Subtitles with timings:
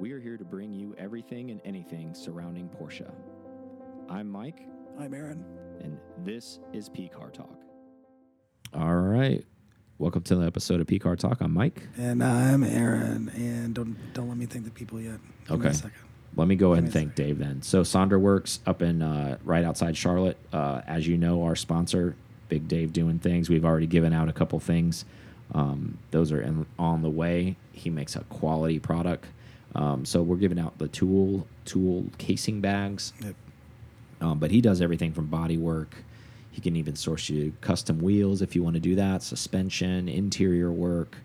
[0.00, 3.10] we are here to bring you everything and anything surrounding Porsche.
[4.08, 4.66] I'm Mike,
[4.98, 5.44] I'm Aaron.
[5.82, 7.58] and this is P Car Talk.
[8.74, 9.44] All right.
[9.98, 11.40] Welcome to the episode of P Car Talk.
[11.40, 11.86] I'm Mike.
[11.98, 13.30] And I'm Aaron.
[13.36, 15.18] And don't don't let me thank the people yet.
[15.48, 15.74] Give me Okay.
[15.76, 15.92] second.
[16.36, 17.60] Let me go ahead and thank Dave then.
[17.62, 20.36] So Sonder Works up in uh, right outside Charlotte.
[20.52, 22.14] Uh, as you know, our sponsor,
[22.48, 23.50] Big Dave, doing things.
[23.50, 25.04] We've already given out a couple things.
[25.52, 27.56] Um, those are in, on the way.
[27.72, 29.26] He makes a quality product.
[29.74, 33.12] Um, so we're giving out the tool tool casing bags.
[33.22, 33.34] Yep.
[34.20, 35.94] Um, but he does everything from body work.
[36.50, 40.70] He can even source you custom wheels if you want to do that, suspension, interior
[40.70, 41.16] work,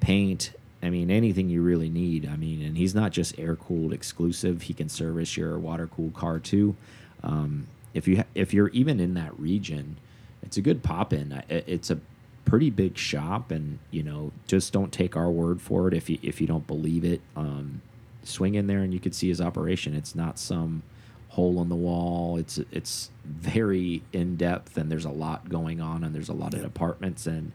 [0.00, 0.52] paint.
[0.82, 2.28] I mean, anything you really need.
[2.28, 4.62] I mean, and he's not just air cooled exclusive.
[4.62, 6.76] He can service your water cooled car too.
[7.22, 9.96] Um, if you ha if you're even in that region,
[10.42, 11.42] it's a good pop in.
[11.48, 11.98] It's a
[12.44, 16.18] pretty big shop, and you know, just don't take our word for it if you
[16.22, 17.20] if you don't believe it.
[17.36, 17.82] Um,
[18.22, 19.94] swing in there and you could see his operation.
[19.94, 20.82] It's not some
[21.30, 22.36] hole in the wall.
[22.36, 26.54] It's it's very in depth, and there's a lot going on, and there's a lot
[26.54, 27.52] of departments and.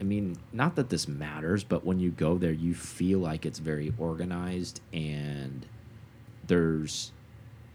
[0.00, 3.58] I mean, not that this matters, but when you go there, you feel like it's
[3.58, 5.66] very organized and
[6.46, 7.12] there's,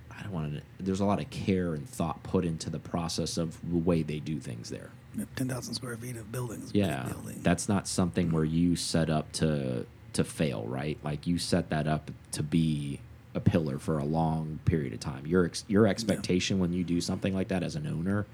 [0.10, 3.38] I don't want to, there's a lot of care and thought put into the process
[3.38, 4.90] of the way they do things there.
[5.18, 6.72] Yep, 10,000 square feet of buildings.
[6.74, 7.40] Yeah, building.
[7.42, 10.98] that's not something where you set up to to fail, right?
[11.04, 13.00] Like you set that up to be
[13.34, 15.28] a pillar for a long period of time.
[15.28, 18.26] Your ex your expectation when you do something like that as an owner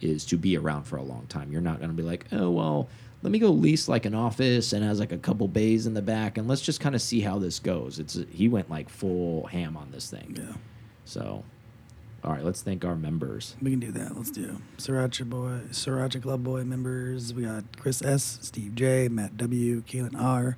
[0.00, 1.50] is to be around for a long time.
[1.52, 2.88] You're not going to be like, oh well,
[3.22, 6.02] let me go lease like an office and has like a couple bays in the
[6.02, 7.98] back, and let's just kind of see how this goes.
[7.98, 10.36] It's he went like full ham on this thing.
[10.38, 10.54] Yeah.
[11.04, 11.42] So,
[12.24, 13.54] all right, let's thank our members.
[13.60, 14.16] We can do that.
[14.16, 17.34] Let's do Sriracha Boy, Sriracha Club Boy members.
[17.34, 20.56] We got Chris S, Steve J, Matt W, Keelan R,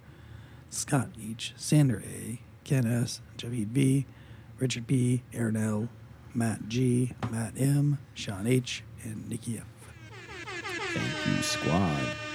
[0.71, 4.07] Scott H, Sander A, Ken S, Javid V,
[4.61, 5.89] Richard P, Aaron L,
[6.35, 9.67] Matt G, Matt M, Sean H, and Nikki F.
[10.95, 12.26] Thank you, squad.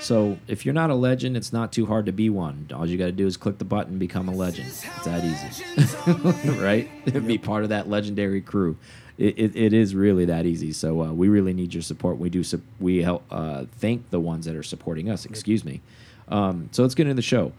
[0.00, 2.68] So, if you're not a legend, it's not too hard to be one.
[2.72, 4.68] All you got to do is click the button, become a legend.
[4.68, 6.88] It's that easy, right?
[7.26, 8.76] Be part of that legendary crew.
[9.18, 10.72] It, it, it is really that easy.
[10.72, 12.18] So, uh, we really need your support.
[12.18, 12.44] We do.
[12.78, 15.24] We help uh, thank the ones that are supporting us.
[15.24, 15.80] Excuse me.
[16.28, 17.52] Um, so let's get into the show.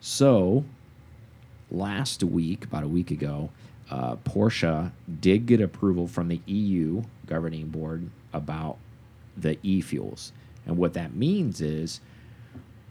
[0.00, 0.64] So,
[1.70, 3.50] last week, about a week ago,
[3.90, 8.78] uh, Porsche did get approval from the EU governing board about
[9.36, 10.32] the e fuels.
[10.66, 12.00] And what that means is,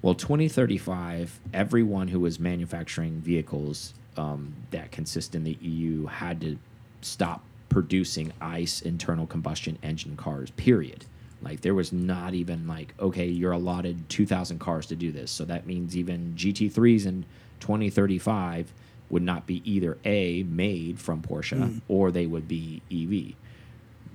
[0.01, 6.57] well, 2035, everyone who was manufacturing vehicles um, that consist in the EU had to
[7.01, 11.05] stop producing ICE internal combustion engine cars, period.
[11.41, 15.31] Like, there was not even like, okay, you're allotted 2,000 cars to do this.
[15.31, 17.25] So that means even GT3s in
[17.61, 18.73] 2035
[19.09, 23.35] would not be either A, made from Porsche, or they would be EV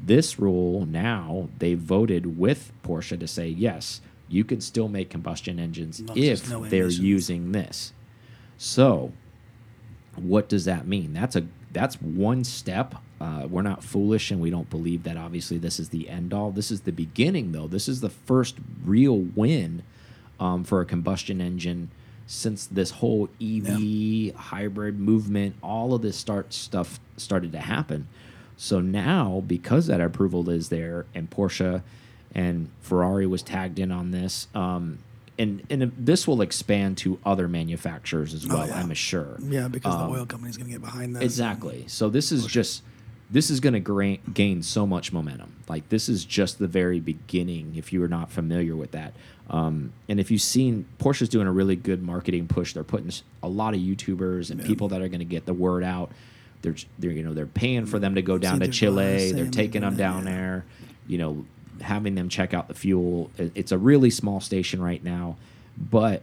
[0.03, 5.59] this rule now they voted with Porsche to say yes, you can still make combustion
[5.59, 7.05] engines Not if no they're emissions.
[7.05, 7.93] using this.
[8.59, 9.13] So,
[10.17, 11.13] what does that mean?
[11.13, 12.95] That's a that's one step.
[13.21, 15.17] Uh, we're not foolish, and we don't believe that.
[15.17, 16.51] Obviously, this is the end all.
[16.51, 17.67] This is the beginning, though.
[17.67, 19.83] This is the first real win
[20.41, 21.91] um, for a combustion engine
[22.27, 28.09] since this whole EV hybrid movement, all of this start stuff started to happen.
[28.57, 31.83] So now, because that approval is there, and Porsche
[32.35, 34.99] and Ferrari was tagged in on this, um,
[35.39, 38.63] and and this will expand to other manufacturers as well.
[38.63, 38.81] Oh, yeah.
[38.81, 39.37] I'm sure.
[39.41, 41.23] Yeah, because Um, the oil company's going to get behind this.
[41.23, 41.85] Exactly.
[41.87, 42.83] So this is just
[43.29, 45.53] this is going to gain so much momentum.
[45.69, 47.75] Like this is just the very beginning.
[47.77, 49.13] If you are not familiar with that,
[49.51, 53.11] um, and if you've seen Porsche's doing a really good marketing push, they're putting
[53.43, 56.11] a lot of YouTubers and people that are going to get the word out.
[56.63, 59.33] They're they're you know they're paying for them to go down to Chile.
[59.33, 60.31] They're taking them down yeah.
[60.31, 60.65] there.
[61.07, 61.45] You know,
[61.81, 63.31] having them check out the fuel.
[63.39, 65.37] It- It's a really small station right now,
[65.77, 66.23] but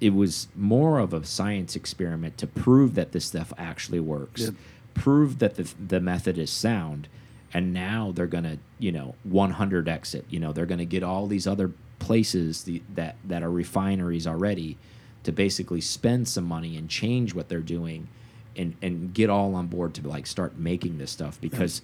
[0.00, 4.54] it was more of a science experiment to prove that this stuff actually works, Yep.
[4.94, 7.08] prove that the, the method is sound,
[7.54, 10.24] and now they're gonna, you know, 100 exit.
[10.28, 11.70] You know, they're gonna get all these other
[12.00, 14.76] places the, that that are refineries already
[15.22, 18.08] to basically spend some money and change what they're doing,
[18.56, 21.82] and and get all on board to like start making this stuff because,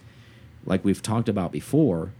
[0.65, 2.13] like we've talked about before.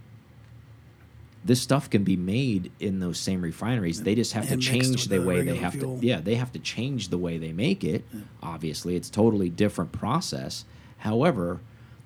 [1.43, 4.03] This stuff can be made in those same refineries.
[4.03, 5.97] They just have to change the the way they have fuel.
[5.99, 6.05] to.
[6.05, 8.05] Yeah, they have to change the way they make it.
[8.43, 10.65] Obviously, it's totally different process.
[10.99, 11.59] However,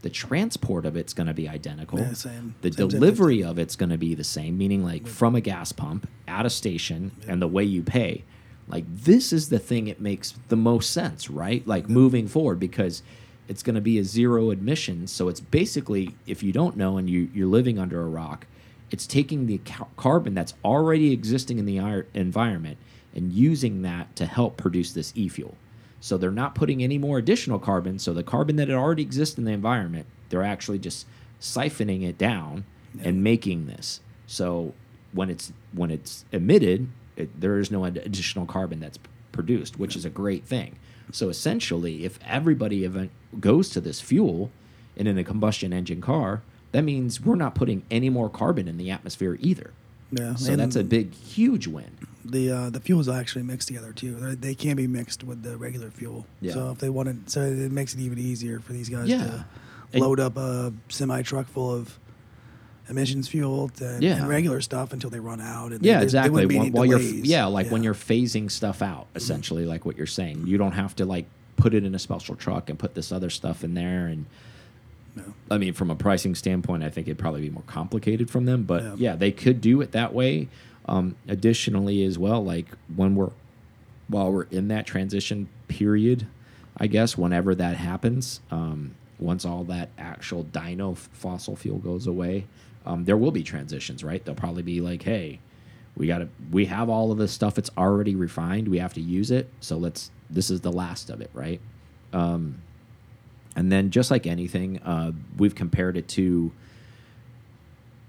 [0.03, 1.99] the transport of it's going to be identical.
[1.99, 2.55] Yeah, same.
[2.61, 5.41] The Same, same, delivery of it's going to be the same, meaning like from a
[5.41, 8.23] gas pump at a station and the way you pay.
[8.67, 11.65] Like this is the thing it makes the most sense, right?
[11.67, 13.03] Like moving forward because
[13.47, 17.09] it's going to be a zero admission So it's basically, if you don't know and
[17.09, 18.47] you, you're living under a rock,
[18.89, 22.77] it's taking the ca carbon that's already existing in the environment
[23.13, 25.55] and using that to help produce this e-fuel.
[26.01, 27.97] So they're not putting any more additional carbon.
[27.97, 31.07] So the carbon that already exists in the environment, they're actually just
[31.41, 33.09] siphoning it down yeah.
[33.09, 34.01] and making this.
[34.27, 34.73] So
[35.13, 38.99] when it's when it's emitted, it, there is no additional carbon that's
[39.31, 40.77] produced, which is a great thing.
[41.11, 43.09] So essentially, if everybody
[43.39, 44.51] goes to this fuel
[44.97, 46.41] and in a combustion engine car,
[46.71, 49.71] that means we're not putting any more carbon in the atmosphere either.
[50.11, 51.91] Yeah, so that's a big, huge win.
[52.23, 54.15] The uh, the fuels are actually mix together too.
[54.15, 56.25] They're, they can be mixed with the regular fuel.
[56.41, 56.53] Yeah.
[56.53, 59.43] So if they wanted, so it makes it even easier for these guys yeah.
[59.91, 61.99] to load and, up a semi truck full of
[62.89, 64.17] emissions fuel and, yeah.
[64.17, 65.71] and, regular stuff until they run out.
[65.71, 66.45] And yeah, exactly.
[66.45, 67.71] While, while you're yeah, like yeah.
[67.71, 69.71] when you're phasing stuff out, essentially, mm -hmm.
[69.71, 72.69] like what you're saying, you don't have to like put it in a special truck
[72.69, 74.07] and put this other stuff in there.
[74.07, 74.25] And
[75.15, 75.23] no.
[75.49, 78.63] I mean, from a pricing standpoint, I think it'd probably be more complicated from them.
[78.63, 80.47] But yeah, yeah they could do it that way.
[80.87, 83.31] Um, additionally, as well, like when we're
[84.07, 86.27] while we're in that transition period,
[86.77, 88.41] I guess whenever that happens.
[88.51, 92.45] Um, once all that actual dyno fossil fuel goes away,
[92.85, 94.23] um, there will be transitions, right?
[94.23, 95.39] They'll probably be like, hey,
[95.95, 97.57] we got to, we have all of this stuff.
[97.57, 98.67] It's already refined.
[98.67, 99.49] We have to use it.
[99.61, 101.61] So let's, this is the last of it, right?
[102.13, 102.61] Um,
[103.55, 106.51] and then just like anything, uh, we've compared it to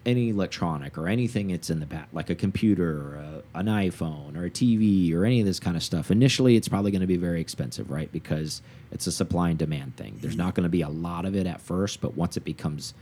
[0.06, 4.36] any electronic or anything that's in the back, like a computer or a, an iPhone
[4.36, 6.10] or a TV or any of this kind of stuff.
[6.12, 8.10] Initially, it's probably going to be very expensive, right?
[8.12, 8.62] Because
[8.92, 10.16] it's a supply and demand thing.
[10.22, 12.94] There's not going to be a lot of it at first, but once it becomes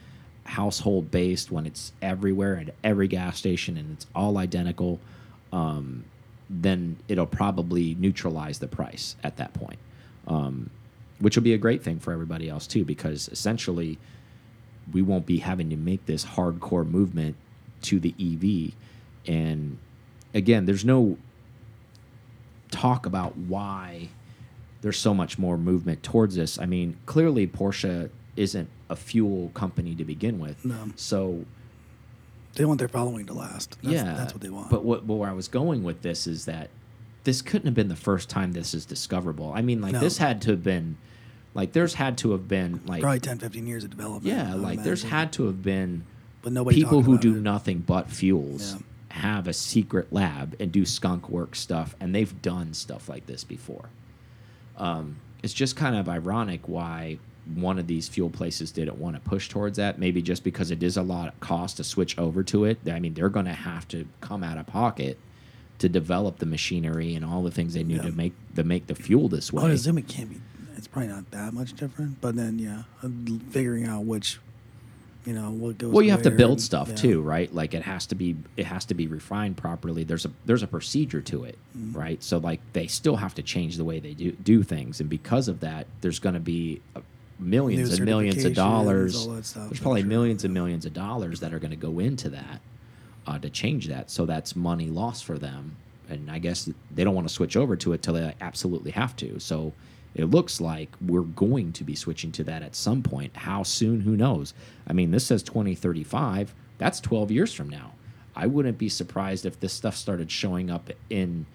[0.45, 4.99] household based when it's everywhere at every gas station and it's all identical,
[5.53, 6.05] um,
[6.49, 9.79] then it'll probably neutralize the price at that point,
[10.27, 10.71] um,
[11.19, 13.99] which will be a great thing for everybody else too, because essentially
[14.93, 17.37] we won't be having to make this hardcore movement
[17.83, 18.75] to the EV.
[19.27, 19.79] And
[20.33, 21.17] again, there's no
[22.71, 24.09] talk about why
[24.83, 26.59] there's so much more movement towards this.
[26.59, 30.65] I mean, clearly Porsche isn't a fuel company to begin with.
[30.65, 30.91] No.
[30.97, 31.45] So
[32.55, 33.79] they want their following to last.
[33.83, 34.71] That's, yeah, that's what they want.
[34.71, 36.71] But what where I was going with this is that
[37.25, 39.53] this couldn't have been the first time this is discoverable.
[39.55, 40.01] I mean, like no.
[40.01, 40.99] this had to have been
[41.55, 44.25] like there's had to have been like probably 10, 15 years of development.
[44.25, 46.05] Yeah, like there's had to have been
[46.43, 47.41] but nobody people who do it.
[47.41, 48.75] nothing but fuels.
[48.75, 48.79] Yeah.
[49.21, 53.45] Have a secret lab and do skunk work stuff, and they've done stuff like this
[53.45, 53.89] before.
[54.77, 57.19] Um, it's just kind of ironic why
[57.55, 60.01] one of these fuel places didn't want to push towards that.
[60.01, 62.79] Maybe just because it is a lot of cost to switch over to it.
[62.91, 65.17] I mean, they're going to have to come out of pocket
[65.79, 68.03] to develop the machinery and all the things they need yeah.
[68.03, 69.65] to make to make the fuel this way.
[69.65, 70.41] I assume it can't be.
[70.85, 72.83] It's probably not that much different, but then yeah,
[73.51, 74.39] figuring out which
[75.25, 75.91] you know what goes.
[75.91, 76.95] Well, you have to build and, stuff yeah.
[76.97, 77.53] too, right?
[77.55, 80.05] Like it has to be it has to be refined properly.
[80.05, 81.99] There's a there's a procedure to it, mm -hmm.
[81.99, 82.23] right?
[82.23, 85.51] So like they still have to change the way they do do things, and because
[85.51, 87.01] of that, there's going to be a,
[87.39, 89.27] millions and millions of dollars.
[89.27, 90.09] There's probably sure.
[90.09, 92.61] millions and millions of dollars that are going to go into that
[93.27, 94.11] uh, to change that.
[94.11, 95.77] So that's money lost for them.
[96.11, 99.17] And I guess they don't want to switch over to it till they absolutely have
[99.17, 99.41] to.
[99.41, 99.73] So
[100.15, 103.37] it looks like we're going to be switching to that at some point.
[103.37, 104.01] How soon?
[104.01, 104.55] Who knows?
[104.87, 106.55] I mean, this says 2035.
[106.79, 107.95] That's 12 years from now.
[108.37, 111.47] I wouldn't be surprised if this stuff started showing up in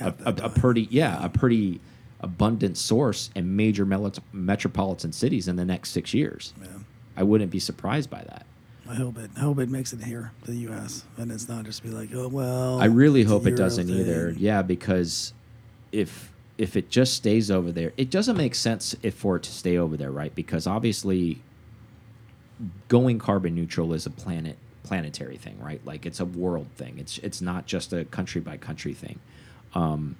[0.00, 1.80] a, a, a pretty, yeah, a pretty
[2.20, 3.86] abundant source in major
[4.32, 6.52] metropolitan cities in the next six years.
[6.60, 6.68] Yeah.
[7.16, 8.46] I wouldn't be surprised by that.
[8.88, 9.30] I hope it.
[9.36, 11.04] I hope it makes it here to the U.S.
[11.18, 12.80] and it's not just be like, oh well.
[12.80, 13.96] I really hope it doesn't thing.
[13.96, 14.34] either.
[14.36, 15.34] Yeah, because
[15.92, 19.52] if if it just stays over there, it doesn't make sense if for it to
[19.52, 20.34] stay over there, right?
[20.34, 21.40] Because obviously,
[22.88, 25.80] going carbon neutral is a planet planetary thing, right?
[25.84, 26.98] Like it's a world thing.
[26.98, 29.20] It's it's not just a country by country thing,
[29.74, 30.16] um,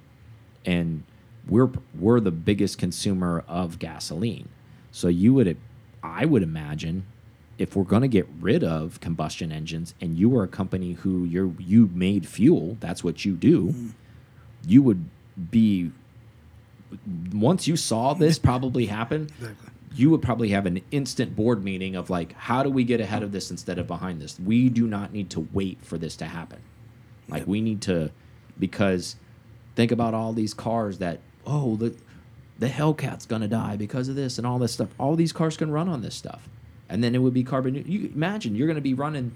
[0.65, 1.03] and
[1.47, 1.69] we're
[1.99, 4.47] we're the biggest consumer of gasoline.
[4.91, 5.57] So you would
[6.01, 7.05] I would imagine
[7.57, 11.25] if we're going to get rid of combustion engines and you are a company who
[11.25, 13.91] you you made fuel, that's what you do, mm.
[14.65, 15.09] you would
[15.51, 15.91] be
[17.33, 19.69] once you saw this probably happen, exactly.
[19.95, 23.23] you would probably have an instant board meeting of like, how do we get ahead
[23.23, 24.39] of this instead of behind this?
[24.39, 26.59] We do not need to wait for this to happen.
[27.27, 27.47] Like yep.
[27.47, 28.11] we need to,
[28.57, 29.15] because
[29.75, 31.95] think about all these cars that oh the
[32.57, 34.89] the Hellcat's gonna die because of this and all this stuff.
[34.97, 36.49] All these cars can run on this stuff,
[36.89, 37.75] and then it would be carbon.
[37.75, 39.31] You imagine you're gonna be running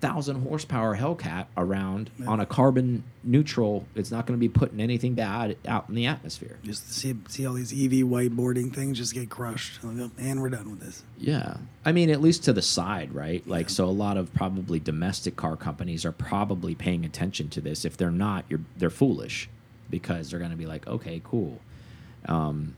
[0.00, 3.86] thousand horsepower Hellcat around on a carbon neutral.
[3.94, 6.58] It's not going to be putting anything bad out in the atmosphere.
[6.62, 10.80] Just see see all these EV whiteboarding things just get crushed, and we're done with
[10.80, 11.04] this.
[11.18, 11.58] Yeah.
[11.84, 13.46] I mean, at least to the side, right?
[13.46, 17.84] Like, so a lot of probably domestic car companies are probably paying attention to this.
[17.84, 19.48] If they're not, you're they're foolish
[19.90, 21.60] because they're going to be like, okay, cool.
[22.26, 22.76] Um,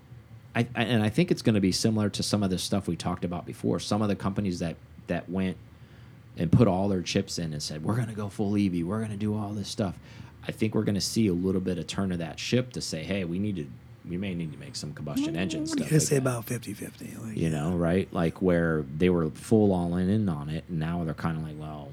[0.54, 2.88] I, I and I think it's going to be similar to some of the stuff
[2.88, 3.78] we talked about before.
[3.80, 4.76] Some of the companies that
[5.06, 5.56] that went
[6.36, 8.98] and put all their chips in and said, we're going to go full EV, we're
[8.98, 9.96] going to do all this stuff.
[10.46, 12.80] I think we're going to see a little bit of turn of that ship to
[12.80, 13.66] say, hey, we need to,
[14.08, 15.92] we may need to make some combustion mm, engine What stuff.
[15.92, 17.16] like say that about 50 50?
[17.22, 18.12] Like, you know, right?
[18.12, 21.44] Like where they were full all in, in on it, and now they're kind of
[21.44, 21.90] like, well,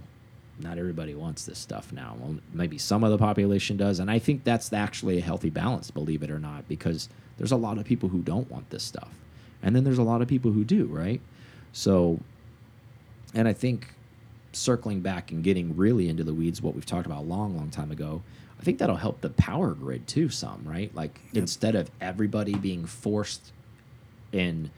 [0.60, 2.16] not everybody wants this stuff now.
[2.20, 5.92] Well, maybe some of the population does, and I think that's actually a healthy balance,
[5.92, 9.10] believe it or not, because there's a lot of people who don't want this stuff,
[9.62, 11.22] and then there's a lot of people who do, right?
[11.72, 12.20] So,
[13.36, 13.94] and I think
[14.52, 17.70] circling back and getting really into the weeds, what we've talked about a long, long
[17.70, 18.22] time ago,
[18.60, 20.94] I think that'll help the power grid too, some, right?
[20.94, 23.52] Like instead of everybody being forced
[24.32, 24.72] in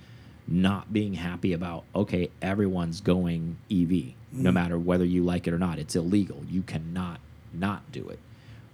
[0.47, 5.59] not being happy about, okay, everyone's going EV, no matter whether you like it or
[5.59, 5.79] not.
[5.79, 6.43] It's illegal.
[6.49, 7.19] You cannot
[7.53, 8.19] not do it.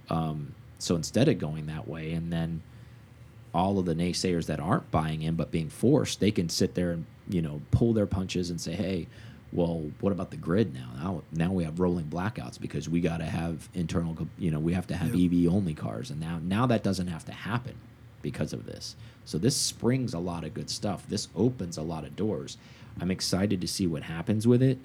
[0.10, 2.62] Um, so instead of going that way, and then
[3.54, 6.92] all of the naysayers that aren't buying in but being forced, they can sit there
[6.92, 9.08] and you know pull their punches and say, "Hey,
[9.54, 10.90] well, what about the grid now?
[10.98, 14.74] Now, now we have rolling blackouts because we got to have internal, you know, we
[14.74, 17.76] have to have EV only cars, and now now that doesn't have to happen
[18.22, 18.96] because of this.
[19.26, 21.08] So this springs a lot of good stuff.
[21.08, 22.58] This opens a lot of doors.
[23.00, 24.80] I'm excited to see what happens with it,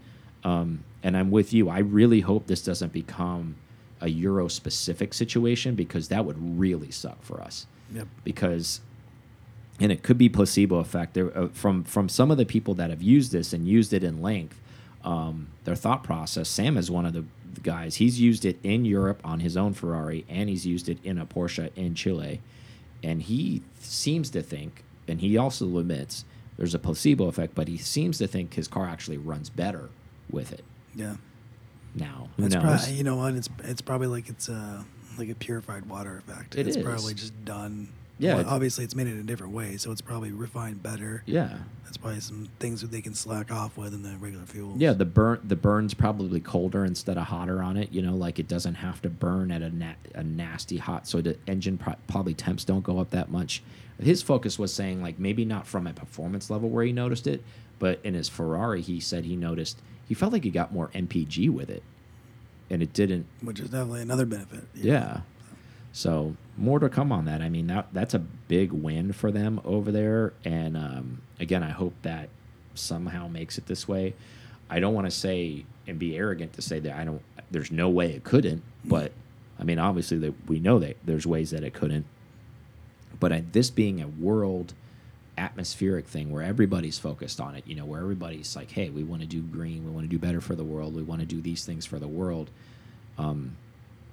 [0.45, 1.69] um, and I'm with you.
[1.69, 3.57] I really hope this doesn't become
[4.01, 8.09] a Euro specific situation because that would really suck for us Yep.
[8.25, 8.81] because
[9.81, 12.91] and it could be placebo effect there, uh, from from some of the people that
[12.91, 14.61] have used this and used it in length
[15.05, 17.25] um, their thought process sam is one of the
[17.63, 21.19] guys he's used it in europe on his own ferrari and he's used it in
[21.19, 22.41] a porsche in chile
[23.03, 26.25] and he seems to think and he also admits
[26.57, 29.91] there's a placebo effect but he seems to think his car actually runs better
[30.31, 30.65] with it
[30.95, 31.17] Yeah.
[31.95, 33.35] now who It's knows probably, you know what?
[33.35, 34.83] It's it's probably like it's uh
[35.19, 36.55] like a purified water effect.
[36.57, 36.83] It it's is.
[36.83, 37.89] probably just done.
[38.23, 41.23] Yeah, Well, obviously, it's made in a different way, so it's probably refined better.
[41.27, 44.79] yeah That's probably some things that they can slack off with in the regular fuels.
[44.79, 47.91] Yeah, the burn the burn's probably colder instead of hotter on it.
[47.93, 51.21] You know, like it doesn't have to burn at a na a nasty hot, so
[51.21, 53.63] the engine pro probably temps don't go up that much.
[54.01, 57.43] His focus was saying like maybe not from a performance level where he noticed it,
[57.79, 61.51] but in his Ferrari he said he noticed he felt like he got more MPG
[61.51, 61.83] with it,
[62.71, 63.27] and it didn't.
[63.41, 64.65] which is definitely another benefit.
[64.75, 65.21] Yeah.
[65.93, 67.41] So more to come on that.
[67.41, 70.33] I mean, that that's a big win for them over there.
[70.45, 72.29] And um, again, I hope that
[72.75, 74.15] somehow makes it this way.
[74.71, 77.23] I don't want to say and be arrogant to say that I don't.
[77.51, 79.13] There's no way it couldn't, but
[79.59, 82.07] I mean, obviously that we know that there's ways that it couldn't.
[83.21, 84.75] But I, this being a world
[85.39, 89.23] atmospheric thing where everybody's focused on it, you know, where everybody's like, hey, we want
[89.23, 91.41] to do green, we want to do better for the world, we want to do
[91.41, 92.51] these things for the world.
[93.19, 93.57] Um,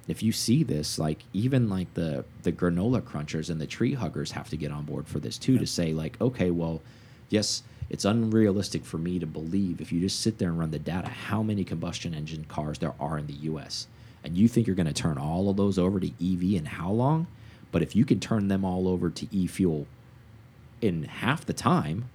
[0.09, 4.31] if you see this, like even like the the granola crunchers and the tree huggers
[4.31, 6.81] have to get on board for this too to say like, okay, well,
[7.29, 10.79] yes, it's unrealistic for me to believe if you just sit there and run the
[10.79, 13.87] data how many combustion engine cars there are in the U.S.
[14.23, 16.91] and you think you're going to turn all of those over to EV in how
[16.91, 17.27] long?
[17.71, 19.85] But if you can turn them all over to e-fuel
[20.81, 22.09] in half the time.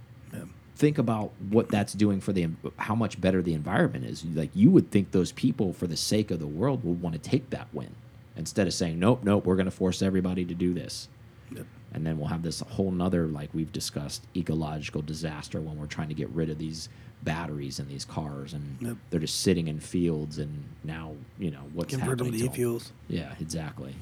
[0.76, 4.24] Think about what that's doing for the how much better the environment is.
[4.24, 7.30] Like you would think those people, for the sake of the world, would want to
[7.30, 7.90] take that win
[8.36, 11.08] instead of saying, "Nope, nope, we're going to force everybody to do this,"
[11.54, 11.66] Yep.
[11.92, 16.08] and then we'll have this whole nother, like we've discussed, ecological disaster when we're trying
[16.08, 16.88] to get rid of these
[17.22, 18.96] batteries in these cars, and Yep.
[19.10, 22.50] they're just sitting in fields, and now you know what's Convert them happening to to
[22.50, 22.52] 'em.
[22.54, 22.92] e-fuels.
[23.08, 23.94] Yeah, exactly.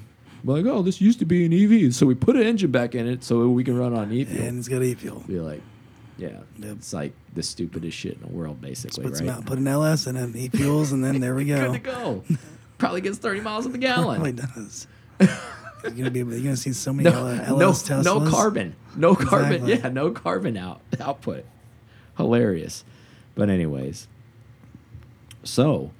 [0.43, 2.95] We're like, oh, this used to be an EV, so we put an engine back
[2.95, 4.45] in it so we can run on e-fuel.
[4.45, 5.23] And it's got e-fuel.
[5.25, 5.61] be like,
[6.17, 6.71] yeah, Yep.
[6.77, 9.27] it's like the stupidest shit in the world, basically, right?
[9.29, 11.71] out, put an LS and then e-fuels, and then there we go.
[11.71, 12.23] Good to go.
[12.77, 14.21] Probably gets thirty miles a the gallon.
[14.21, 14.87] Probably does.
[15.83, 16.19] You're gonna be.
[16.19, 18.03] You're gonna see so many No, L- no, LS Teslas.
[18.05, 19.53] no carbon, no carbon.
[19.67, 19.73] Exactly.
[19.75, 21.45] Yeah, no carbon out output.
[22.17, 22.83] Hilarious,
[23.35, 24.07] but anyways.
[25.43, 25.91] So,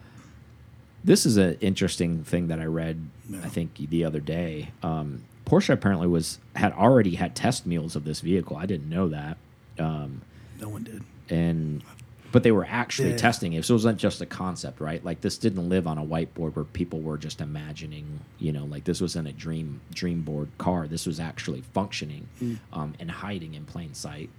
[1.04, 3.08] this is an interesting thing that I read.
[3.44, 4.70] I think the other day.
[4.82, 8.56] Um, Porsche apparently was had already had test mules of this vehicle.
[8.56, 9.38] I didn't know that.
[9.80, 10.22] Um,
[10.60, 11.04] No one did.
[11.30, 11.84] and
[12.32, 13.18] but they were actually Yeah.
[13.18, 13.64] testing it.
[13.64, 15.06] So it wasn't just a concept, right?
[15.06, 18.86] Like this didn't live on a whiteboard where people were just imagining, you know, like
[18.86, 20.88] this wasn't a dream dream board car.
[20.88, 22.58] This was actually functioning Mm.
[22.72, 24.30] um, and hiding in plain sight,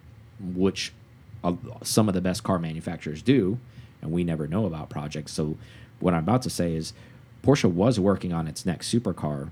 [0.40, 0.92] which
[1.44, 3.58] uh, some of the best car manufacturers do,
[4.02, 5.32] and we never know about projects.
[5.32, 5.56] So
[6.00, 6.94] what I'm about to say is
[7.44, 9.48] Porsche was working on its next supercar.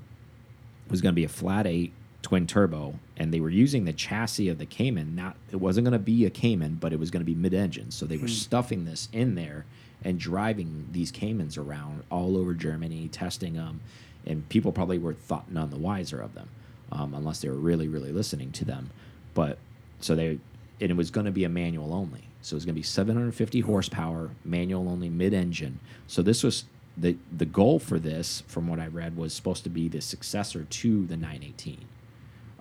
[0.86, 3.92] It was going to be a flat eight twin turbo, and they were using the
[3.92, 5.14] chassis of the Cayman.
[5.14, 7.90] Not it wasn't going to be a Cayman, but it was going to be mid-engine.
[7.90, 9.66] So they were stuffing this in there
[10.04, 13.80] and driving these Caymans around all over Germany, testing them,
[14.26, 16.48] and people probably were thought none the wiser of them,
[16.90, 18.90] um, unless they were really, really listening to them.
[19.34, 19.58] But
[20.00, 20.38] so they,
[20.80, 22.24] and it was going to be a manual only.
[22.40, 25.78] So it was going to be 750 horsepower, manual only, mid-engine.
[26.08, 26.64] So this was
[26.96, 30.64] the the goal for this, from what I read, was supposed to be the successor
[30.64, 31.86] to the 918.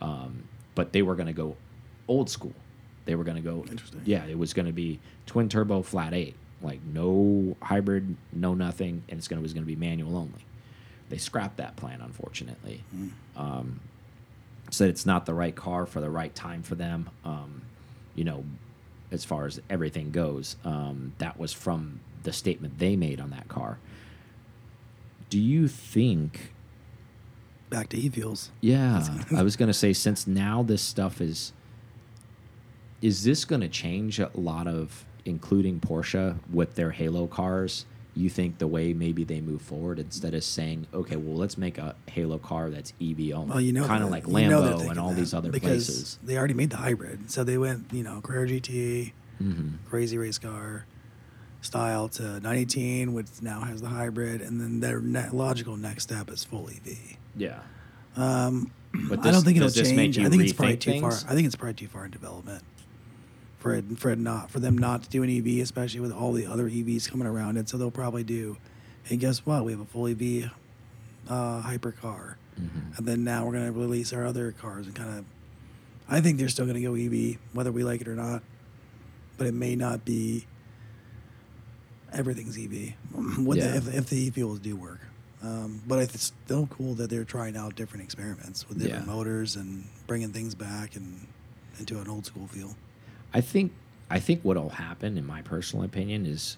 [0.01, 0.43] Um,
[0.75, 1.55] but they were going to go
[2.07, 2.53] old school.
[3.05, 3.65] They were going to go.
[3.69, 4.01] Interesting.
[4.05, 9.03] Yeah, it was going to be twin turbo flat eight, like no hybrid, no nothing,
[9.09, 10.45] and it's going to was going to be manual only.
[11.09, 12.83] They scrapped that plan, unfortunately.
[13.35, 13.81] Um,
[14.69, 17.09] said it's not the right car for the right time for them.
[17.25, 17.63] Um,
[18.15, 18.45] you know,
[19.11, 23.47] as far as everything goes, um, that was from the statement they made on that
[23.49, 23.77] car.
[25.29, 26.53] Do you think
[27.71, 28.51] Back to e-fuels.
[28.61, 29.01] yeah,
[29.35, 31.53] I was gonna say since now this stuff is
[33.01, 37.85] is this gonna change a lot of including Porsche with their Halo cars?
[38.13, 41.77] You think the way maybe they move forward instead of saying, okay, well let's make
[41.77, 45.13] a Halo car that's EV only, Well, you know, kind of like Lambo and all
[45.13, 46.19] these other because places.
[46.21, 50.37] They already made the hybrid, so they went, you know, Carrera GT, hmm crazy race
[50.37, 50.85] car
[51.61, 56.29] style to 918, which now has the hybrid, and then their ne logical next step
[56.29, 57.15] is full EV.
[57.35, 57.59] Yeah,
[58.15, 58.71] Um,
[59.09, 60.19] but I don't think it'll change.
[60.19, 61.11] I think it's probably too far.
[61.13, 62.63] I think it's probably too far in development
[63.59, 66.33] for it, for it not for them not to do an EV, especially with all
[66.33, 68.57] the other EVs coming around And So they'll probably do.
[69.09, 69.63] And guess what?
[69.65, 70.51] We have a full EV
[71.29, 72.97] uh, hypercar, Mhm.
[72.97, 75.25] and then now we're going to release our other cars and kind of.
[76.09, 78.43] I think they're still going to go EV, whether we like it or not,
[79.37, 80.45] but it may not be.
[82.13, 82.93] Everything's EV,
[83.37, 83.67] what Yeah.
[83.71, 84.99] the, if, if the e fuels do work.
[85.43, 89.13] Um, but it's still cool that they're trying out different experiments with different Yeah.
[89.13, 91.25] motors and bringing things back and
[91.79, 92.75] into an old school feel.
[93.33, 93.71] I think
[94.09, 96.57] I think what'll happen, in my personal opinion, is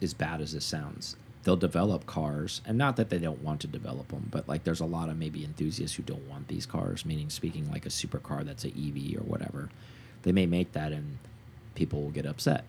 [0.00, 1.16] as bad as this sounds.
[1.44, 4.80] They'll develop cars, and not that they don't want to develop them, but like there's
[4.80, 7.04] a lot of maybe enthusiasts who don't want these cars.
[7.04, 9.68] Meaning, speaking like a supercar that's a EV or whatever,
[10.22, 11.18] they may make that, and
[11.74, 12.64] people will get upset,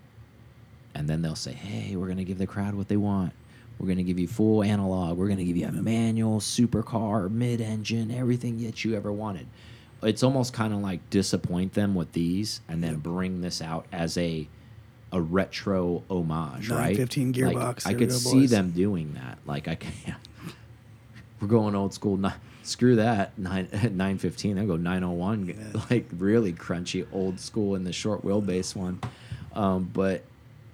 [0.94, 3.32] and then they'll say, "Hey, we're gonna give the crowd what they want.
[3.80, 5.18] We're gonna give you full analog.
[5.18, 9.48] We're gonna give you a manual supercar, mid-engine, everything that you ever wanted."
[10.02, 14.18] it's almost kind of like disappoint them with these and then bring this out as
[14.18, 14.48] a
[15.12, 16.98] a retro homage, right?
[16.98, 18.50] 915 Like, gearbox, I could see boys.
[18.52, 19.40] them doing that.
[19.46, 20.16] Like I can't.
[21.42, 22.16] We're going old school.
[22.16, 22.30] Ni-
[22.64, 23.38] screw that.
[23.38, 24.56] Nine nine fifteen.
[24.56, 25.74] They'll go nine oh one.
[25.90, 29.02] Like really crunchy old school in the short wheelbase one.
[29.54, 30.24] Um, but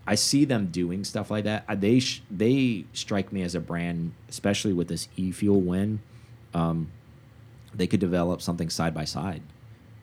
[0.07, 1.65] I see them doing stuff like that.
[1.67, 5.99] Uh, They sh they strike me as a brand, especially with this e fuel win.
[6.53, 6.89] Um,
[7.73, 9.41] they could develop something side by side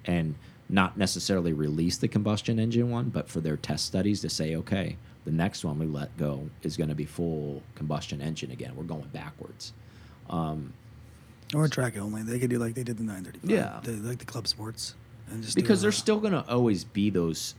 [0.04, 0.34] and
[0.68, 4.96] not necessarily release the combustion engine one, but for their test studies to say, okay,
[5.24, 8.72] the next one we let go is going to be full combustion engine again.
[8.76, 9.72] We're going backwards.
[10.28, 10.72] Um,
[11.54, 12.22] Or track only.
[12.22, 13.50] They could do like they did the 935.
[13.50, 13.80] Yeah.
[13.84, 14.94] They, like the club sports.
[15.30, 17.54] And just because a- there's still going to always be those,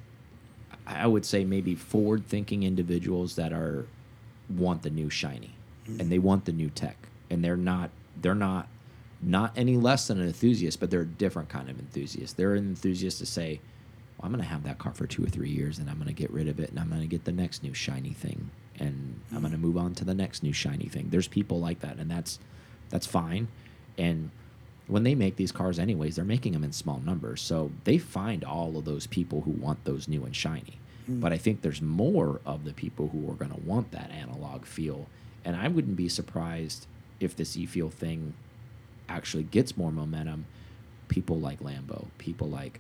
[0.85, 3.85] I would say maybe forward thinking individuals that are
[4.49, 5.55] want the new shiny
[5.87, 5.99] mm-hmm.
[5.99, 6.97] and they want the new tech.
[7.29, 7.89] And they're not
[8.21, 8.67] they're not
[9.21, 12.37] not any less than an enthusiast but they're a different kind of enthusiast.
[12.37, 13.59] They're an enthusiast to say
[14.17, 16.07] well, i'm going to have that car for two or three years and i'm going
[16.07, 18.51] to get rid of it and i'm going to get the next new shiny thing
[18.79, 19.41] and i'm mm-hmm.
[19.41, 21.07] going to move on to the next new shiny thing.
[21.09, 22.39] There's people like that and that's
[22.89, 23.47] that's fine.
[23.97, 24.29] And
[24.87, 27.41] when they make these cars anyways they're making them in small numbers.
[27.41, 30.77] So they find all of those people who want those new and shiny.
[31.07, 34.65] But i think there's more of the people who are going to want that analog
[34.65, 35.07] feel.
[35.45, 36.87] And i wouldn't be surprised
[37.19, 38.33] if this e-fuel thing
[39.09, 40.45] actually gets more momentum.
[41.09, 42.79] People like lambo people like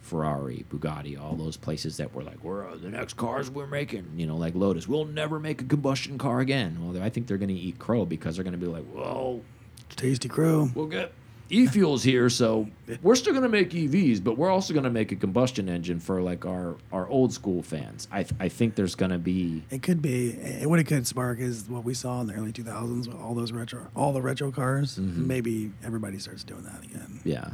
[0.00, 4.06] ferrari bugatti all those places that were like we're uh, the next cars we're making
[4.16, 4.88] you know like lotus.
[4.88, 6.78] We'll never make a combustion car again.
[6.80, 9.40] Well i think they're going to eat crow because they're going to be like well
[9.96, 10.70] Tasty Crow.
[10.74, 11.12] we'll get
[11.50, 12.68] e-fuels here so
[13.02, 15.98] we're still going to make evs but we're also going to make a combustion engine
[16.00, 19.62] for like our our old school fans i, th- I think there's going to be
[19.70, 20.30] It could be.
[20.30, 23.34] it, What it could spark is what we saw in the early 2000s with all
[23.34, 24.98] those retro, all the retro cars.
[24.98, 25.26] Mm-hmm.
[25.26, 27.20] Maybe everybody starts doing that again.
[27.24, 27.50] yeah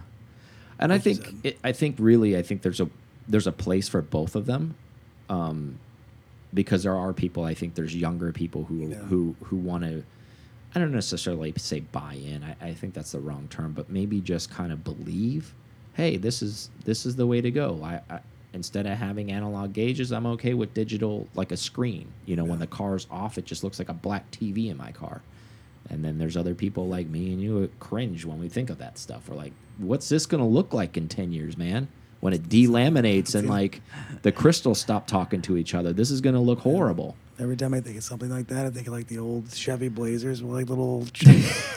[0.79, 2.89] and i Like you think it, i think really i think there's a
[3.29, 4.75] there's a place for both of them
[5.31, 5.79] um
[6.55, 8.97] because there are people i think there's younger people who Yeah.
[8.97, 10.05] who who want to
[10.77, 14.21] i don't necessarily say buy in I, I think that's the wrong term but maybe
[14.21, 15.53] just kind of believe
[15.95, 18.21] hey this is this is the way to go i, I
[18.57, 22.09] instead of having analog gauges, I'm okay with digital, like a screen.
[22.25, 24.91] You know, when the car's off, it just looks like a black TV in my
[24.91, 25.21] car.
[25.91, 28.99] And then there's other people like me and you cringe when we think of that
[28.99, 29.29] stuff.
[29.29, 31.87] We're like, what's this going to look like in 10 years, man?
[32.21, 33.83] When it delaminates and like
[34.23, 37.15] the crystals stop talking to each other, this is going to look horrible.
[37.39, 39.89] Every time I think of something like that, I think of like the old Chevy
[39.89, 41.01] Blazers with like little.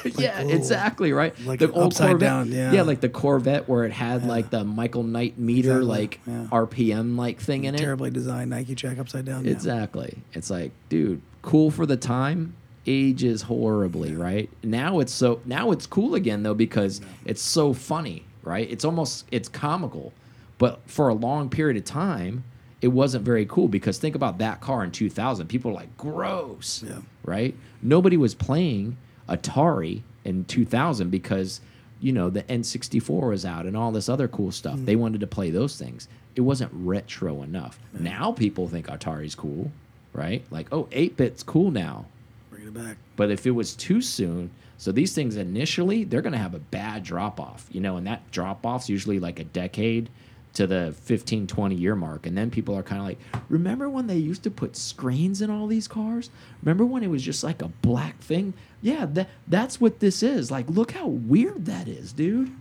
[0.05, 1.37] like yeah, little- exactly right.
[1.45, 2.81] like the old upside Corvette, down, yeah.
[2.83, 6.47] like the Corvette where it had like the Michael Knight meter, Exactly, like yeah.
[6.51, 7.79] RPM like thing in it.
[7.79, 9.43] Terribly designed Nike check upside down.
[9.45, 9.51] yeah.
[9.51, 10.17] Exactly.
[10.33, 12.55] It's like, dude, cool for the time,
[12.87, 14.49] ages horribly, right?
[14.63, 18.69] Now it's so now it's cool again though because it's so funny, right?
[18.71, 20.13] It's almost it's comical.
[20.57, 22.43] But for a long period of time,
[22.81, 25.47] it wasn't very cool because think about that car in 2000.
[25.47, 26.99] People were like, gross, Yeah.
[27.23, 27.55] right?
[27.81, 31.61] Nobody was playing Atari in 2000 because
[32.01, 34.75] you know the N64 was out and all this other cool stuff.
[34.75, 34.85] Mm-hmm.
[34.85, 36.07] They wanted to play those things.
[36.35, 37.79] It wasn't retro enough.
[37.93, 39.71] Now people think Atari's cool,
[40.13, 40.43] right?
[40.51, 42.05] Like, oh, 8-bit's cool now.
[42.49, 42.97] Bring it back.
[43.17, 46.59] But if it was too soon, so these things initially, they're going to have a
[46.59, 50.09] bad drop off, you know, and that drop off's usually like a decade
[50.53, 52.25] to the 15, 20 year mark.
[52.25, 55.49] And then people are kind of like, remember when they used to put screens in
[55.49, 56.29] all these cars?
[56.63, 58.53] Remember when it was just like a black thing?
[58.81, 60.49] Yeah, that, that's what this is.
[60.51, 62.51] Like, look how weird that is, dude.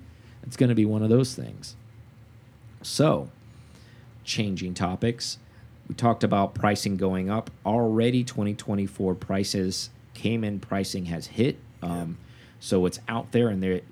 [0.43, 1.77] It's going to be one of those things.
[2.83, 3.31] So,
[4.25, 5.39] changing topics.
[5.89, 7.51] We talked about pricing going up.
[7.65, 11.59] Already 2024 prices came in, pricing has hit.
[11.83, 12.19] Um,
[12.61, 13.83] So it's out there and they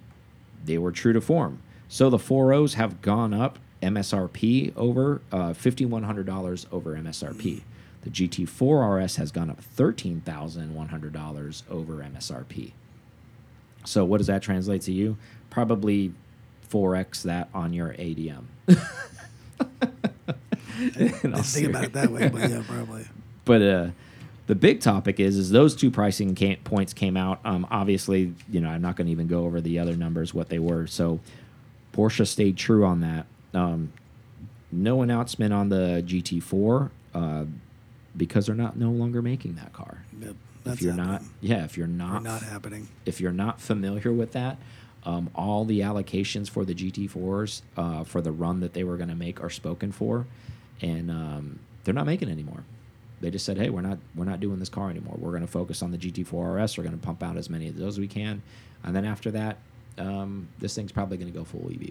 [0.64, 1.60] they were true to form.
[1.88, 7.62] So the 4Os have gone up MSRP over uh, $5,100 over MSRP.
[8.02, 12.72] The GT4 RS has gone up $13,100 over MSRP.
[13.84, 15.16] So what does that translate to you?
[15.50, 16.12] Probably
[16.70, 18.44] 4x that on your ADM.
[20.78, 23.06] I think about it that way, but yeah, probably.
[23.44, 23.88] but uh,
[24.46, 27.40] the big topic is is those two pricing points came out.
[27.44, 30.50] Um, obviously, you know I'm not going to even go over the other numbers what
[30.50, 30.86] they were.
[30.86, 31.20] So
[31.94, 33.26] Porsche stayed true on that.
[33.56, 33.92] Um,
[34.70, 37.44] no announcement on the GT4 uh,
[38.16, 40.04] because they're not no longer making that car.
[40.20, 40.34] Yep,
[40.66, 42.88] if you're not, yeah, if you're not, not happening.
[43.04, 44.58] if you're not familiar with that,
[45.04, 49.08] um, all the allocations for the GT4s uh, for the run that they were going
[49.08, 50.26] to make are spoken for,
[50.82, 52.64] and um, they're not making anymore.
[53.20, 55.14] They just said, "Hey, we're not we're not doing this car anymore.
[55.18, 56.76] We're going to focus on the GT4 RS.
[56.76, 58.42] We're going to pump out as many of those as we can,
[58.84, 59.58] and then after that,
[59.98, 61.90] um, this thing's probably going to go full EV.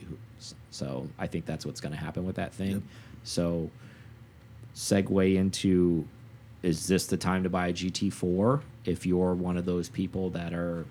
[0.69, 2.71] So I think that's what's going to happen with that thing.
[2.71, 2.81] Yep.
[3.23, 3.69] So
[4.75, 6.07] segue into
[6.61, 10.53] is this the time to buy a GT4 if you're one of those people that
[10.53, 10.85] are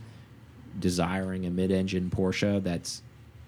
[0.79, 3.03] desiring a mid-engine Porsche that's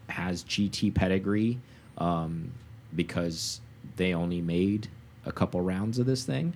[0.09, 1.59] has GT pedigree
[1.99, 2.53] um,
[2.95, 3.61] because
[3.97, 4.89] they only made
[5.25, 6.55] a couple rounds of this thing?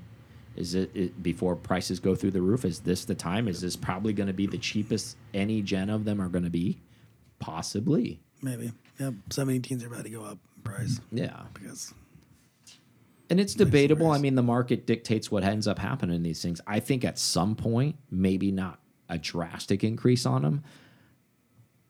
[0.56, 2.64] Is it, it before prices go through the roof?
[2.64, 3.48] Is this the time?
[3.48, 6.50] Is this probably going to be the cheapest any gen of them are going to
[6.50, 6.78] be?
[7.40, 8.20] Possibly.
[8.42, 8.72] Maybe.
[8.98, 9.14] Yep.
[9.30, 11.42] 718s are about to go up in price Yeah.
[11.52, 11.92] because
[13.28, 14.10] And it's debatable.
[14.10, 16.60] I mean, the market dictates what ends up happening in these things.
[16.66, 20.62] I think at some point, maybe not a drastic increase on them,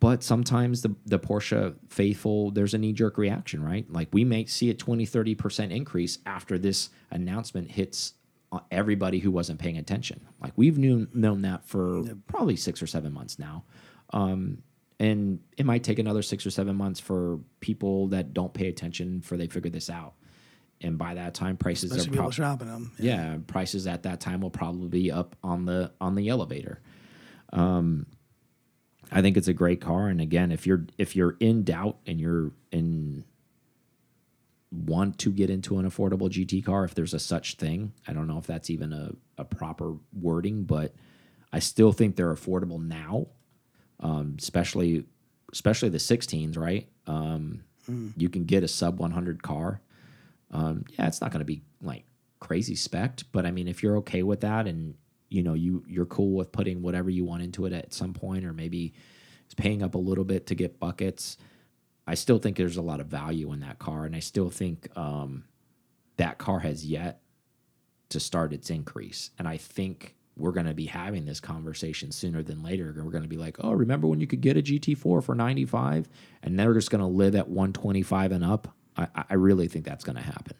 [0.01, 3.91] but sometimes the, the Porsche faithful, there's a knee jerk reaction, right?
[3.93, 8.15] Like we may see a 20, 30% increase after this announcement hits
[8.53, 10.21] uh, everybody who wasn't paying attention.
[10.41, 13.65] Like we've knew, known that for probably six or seven months now.
[14.13, 14.63] Um,
[15.01, 19.23] and it might take another six or seven months for people that don't pay attention
[19.23, 20.13] for they figure this out.
[20.83, 22.93] And by that time, prices especially are shopping them.
[22.99, 26.81] yeah, prices at that time will probably be up on the on the elevator.
[27.53, 28.07] Um,
[29.11, 32.21] I think it's a great car, and again, if you're if you're in doubt and
[32.21, 33.25] you're in
[34.71, 38.27] want to get into an affordable GT car, if there's a such thing, I don't
[38.27, 40.95] know if that's even a, a proper wording, but
[41.53, 43.27] I still think they're affordable now,
[44.01, 45.05] um, especially
[45.53, 46.89] especially the 16s, right?
[47.07, 47.65] Um,
[48.17, 49.81] You can get a sub 100 car.
[50.53, 52.05] Um, yeah, it's not going to be like
[52.39, 54.95] crazy spec, but I mean, if you're okay with that and
[55.29, 58.45] you know you you're cool with putting whatever you want into it at some point,
[58.45, 58.93] or maybe
[59.45, 61.37] it's paying up a little bit to get buckets,
[62.07, 64.89] I still think there's a lot of value in that car, and I still think
[64.97, 65.45] um,
[66.17, 67.23] that car has yet
[68.11, 72.43] to start its increase, and I think we're going to be having this conversation sooner
[72.43, 72.93] than later.
[72.97, 76.09] We're going to be like, oh, remember when you could get a GT4 for 95,
[76.43, 78.75] and they're just going to live at 125 and up.
[78.97, 80.57] I, I really think that's going to happen.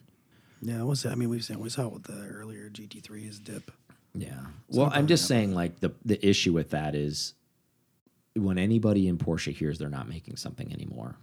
[0.61, 1.11] Yeah, what's that?
[1.11, 3.71] I mean, we've seen we saw it with the earlier GT3s dip.
[4.13, 4.41] Yeah.
[4.69, 7.33] Well, I'm just saying, like the the issue with that is
[8.35, 11.15] when anybody in Porsche hears they're not making something anymore,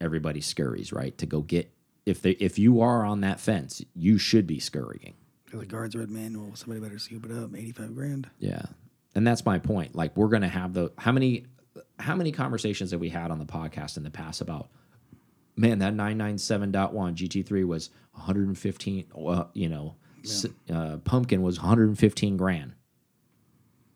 [0.00, 1.70] everybody scurries right to go get
[2.06, 5.14] if they if you are on that fence, you should be scurrying.
[5.52, 6.54] The guards red manual.
[6.56, 7.54] Somebody better scoop it up.
[7.54, 8.28] Eighty-five grand.
[8.38, 8.62] Yeah.
[9.14, 9.94] And that's my point.
[9.94, 11.46] Like we're going to have the how many
[11.98, 14.68] how many conversations have we had on the podcast in the past about
[15.56, 22.72] man that 997.1 GT3 was 115 well, you know, s- uh, pumpkin was 115 grand.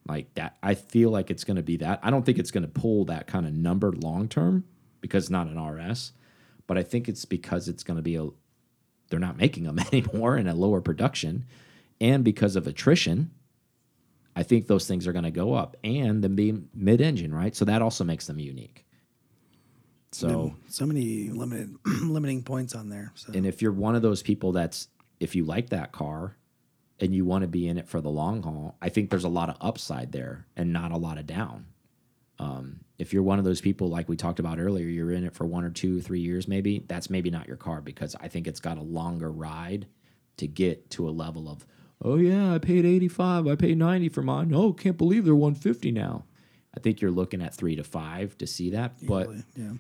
[0.09, 2.01] Like that I feel like it's going to be that.
[2.03, 4.65] I don't think it's going to pull that kind of number long term
[5.01, 6.13] because it's not an RS,
[6.67, 8.27] but I think it's because it's going to be a
[9.11, 11.45] they're not making them anymore in a lower production
[12.01, 13.31] and because of attrition
[14.37, 17.55] I think those things are going to go up, and them being mid-engine, right?
[17.55, 18.87] So that also makes them unique.
[20.13, 23.13] So, So many limited limiting points on there.
[23.15, 24.89] So and if you're one of those people that's
[25.21, 26.37] if you like that car
[26.99, 29.29] and you want to be in it for the long haul, I think there's a
[29.29, 31.67] lot of upside there and not a lot of down.
[32.39, 35.33] Um, if you're one of those people like we talked about earlier, you're in it
[35.35, 38.47] for one or two, three years, maybe that's maybe not your car because I think
[38.47, 39.87] it's got a longer ride
[40.37, 41.67] to get to a level of,
[42.05, 44.53] oh yeah, I paid 85, I paid 90 for mine.
[44.55, 46.25] Oh, can't believe they're 150 now.
[46.77, 49.73] I think you're looking at three to five to see that, but yeah.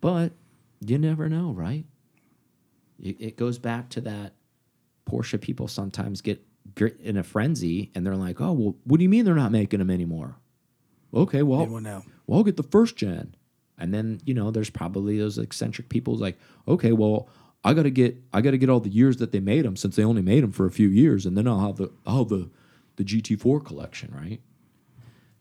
[0.00, 0.32] but
[0.80, 1.84] you never know, right?
[3.02, 4.34] It, it goes back to that
[5.04, 6.44] Porsche people sometimes get
[7.00, 9.80] in a frenzy and they're like, oh, well, what do you mean they're not making
[9.80, 10.36] them anymore?
[11.12, 12.04] Okay, well, know?
[12.28, 13.34] Well, I'll get the first gen.
[13.76, 16.36] And then, you know, there's probably those eccentric people like,
[16.68, 17.28] okay, well,
[17.64, 20.04] I gotta get I gotta get all the years that they made them since they
[20.04, 22.50] only made them for a few years, and then I'll have the I'll have the
[22.96, 24.40] the GT4 collection, right?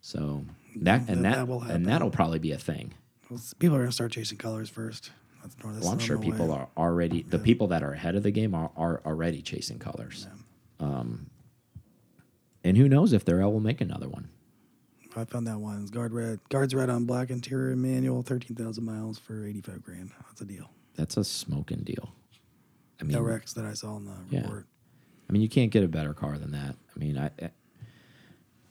[0.01, 0.45] So
[0.77, 2.93] that and That- that, that will and that'll probably be a thing.
[3.29, 5.11] Well, people are gonna start chasing colors first.
[5.41, 6.53] That's, that's Well, I'm sure people way.
[6.57, 10.27] are already the people that are ahead of the game are, are already chasing colors.
[10.79, 11.29] Um,
[12.63, 14.29] and who knows if they're will make another one?
[15.17, 15.81] I found that one.
[15.81, 20.11] It's guard red, guards red on black interior manual, thirteen thousand miles for eighty-five grand.
[20.27, 20.69] That's a deal.
[20.95, 22.11] That's a smoking deal.
[22.99, 24.41] I mean, No wrecks that I saw in the Yeah.
[24.41, 24.65] report.
[25.29, 26.75] I mean, you can't get a better car than that.
[26.95, 27.51] I mean, I, I-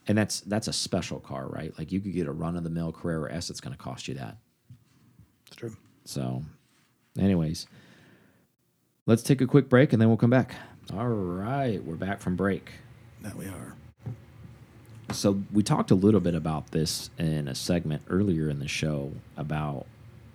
[0.09, 1.77] and that's that's a special car, right?
[1.77, 3.51] Like you could get a run of the mill Carrera S.
[3.51, 4.37] It's going to cost you that.
[5.49, 5.77] It's true.
[6.05, 6.45] So,
[7.19, 7.67] anyways,
[9.07, 10.55] let's take a quick break and then we'll come back.
[10.93, 12.71] All right, we're back from break.
[13.23, 13.75] That we are.
[15.13, 19.13] So we talked a little bit about this in a segment earlier in the show
[19.37, 19.87] about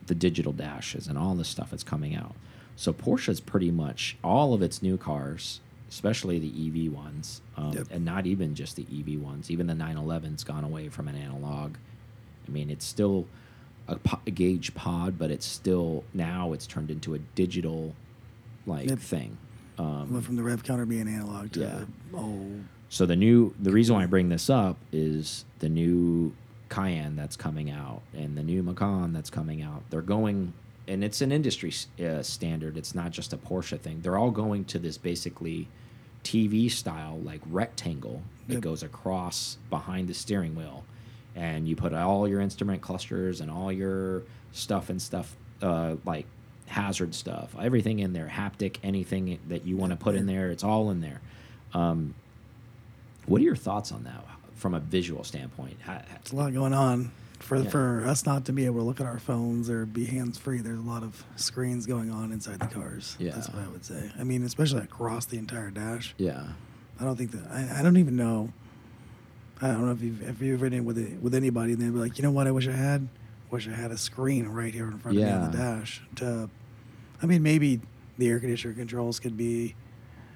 [0.08, 2.36] the digital dashes and all the stuff that's coming out.
[2.76, 6.48] So Porsche's pretty much all of its new cars, especially the
[6.88, 7.88] EV ones, um, Yep.
[7.92, 9.52] and not even just the EV ones.
[9.52, 11.76] Even the 911's gone away from an analog.
[12.48, 13.28] I mean, it's still
[13.88, 17.94] a, po- a gauge pod, but it's still now it's turned into a digital
[18.66, 19.00] like Yep.
[19.00, 19.38] thing.
[19.78, 21.86] Um, Went from the rev counter being analog to Yeah.
[22.18, 22.48] oh
[22.92, 26.34] so the new the reason why I bring this up is the new
[26.70, 29.84] Cayenne that's coming out and the new Macan that's coming out.
[29.90, 30.54] They're going
[30.88, 31.74] and it's an industry
[32.06, 32.78] uh, standard.
[32.78, 34.02] It's not just a Porsche thing.
[34.02, 35.68] They're all going to this basically
[36.26, 38.64] TV style like rectangle that Yep.
[38.64, 40.84] goes across behind the steering wheel,
[41.36, 46.26] and you put all your instrument clusters and all your stuff and stuff uh, like
[46.66, 50.64] hazard stuff, everything in there, haptic, anything that you want to put in there, it's
[50.64, 51.22] all in there.
[51.74, 52.14] Um,
[53.26, 54.24] what are your thoughts on that
[54.56, 55.78] from a visual standpoint?
[56.18, 57.12] It's a lot going on.
[57.40, 57.70] For Yeah.
[57.72, 60.60] for us not to be able to look at our phones or be hands free,
[60.60, 63.16] there's a lot of screens going on inside the cars.
[63.20, 63.32] Yeah.
[63.32, 64.12] That's what I would say.
[64.20, 66.14] I mean, especially across the entire dash.
[66.18, 66.44] Yeah,
[67.00, 68.54] I don't think that I, I don't even know.
[69.60, 71.98] I don't know if you've if you've ridden with it, with anybody and they'd be
[72.00, 73.08] like, you know what, I wish I had,
[73.50, 76.02] wish I had a screen right here in front of me on the dash.
[76.18, 76.48] To,
[77.24, 77.80] I mean, maybe
[78.20, 79.74] the air conditioner controls could be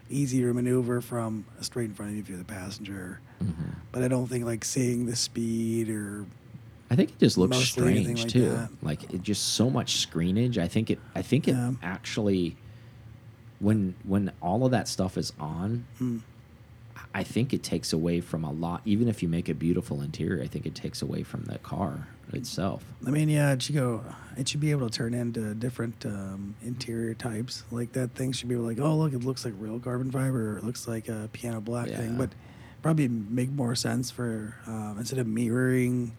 [0.10, 3.20] easier maneuver from straight in front of you if you're the passenger.
[3.44, 3.63] Mm-hmm.
[3.91, 6.26] But I don't think like seeing the speed or
[6.89, 8.50] I think it just looks strange like too.
[8.50, 8.70] that.
[8.82, 10.58] Like it just so much screenage.
[10.58, 11.00] I think it.
[11.15, 11.72] I think it Yeah.
[11.82, 12.56] actually,
[13.60, 16.22] when when all of that stuff is on, Mm.
[17.15, 18.82] I think it takes away from a lot.
[18.84, 22.10] Even if you make a beautiful interior, I think it takes away from the car
[22.34, 22.84] itself.
[23.08, 24.04] I mean, yeah, it should go.
[24.36, 27.63] It should be able to turn into different um, interior types.
[27.71, 30.56] Like that thing should be like, oh, look, it looks like real carbon fiber.
[30.56, 31.97] Or it looks like a piano black Yeah.
[31.97, 32.17] thing.
[32.17, 32.32] But
[32.82, 36.17] probably make more sense for um, instead of mirroring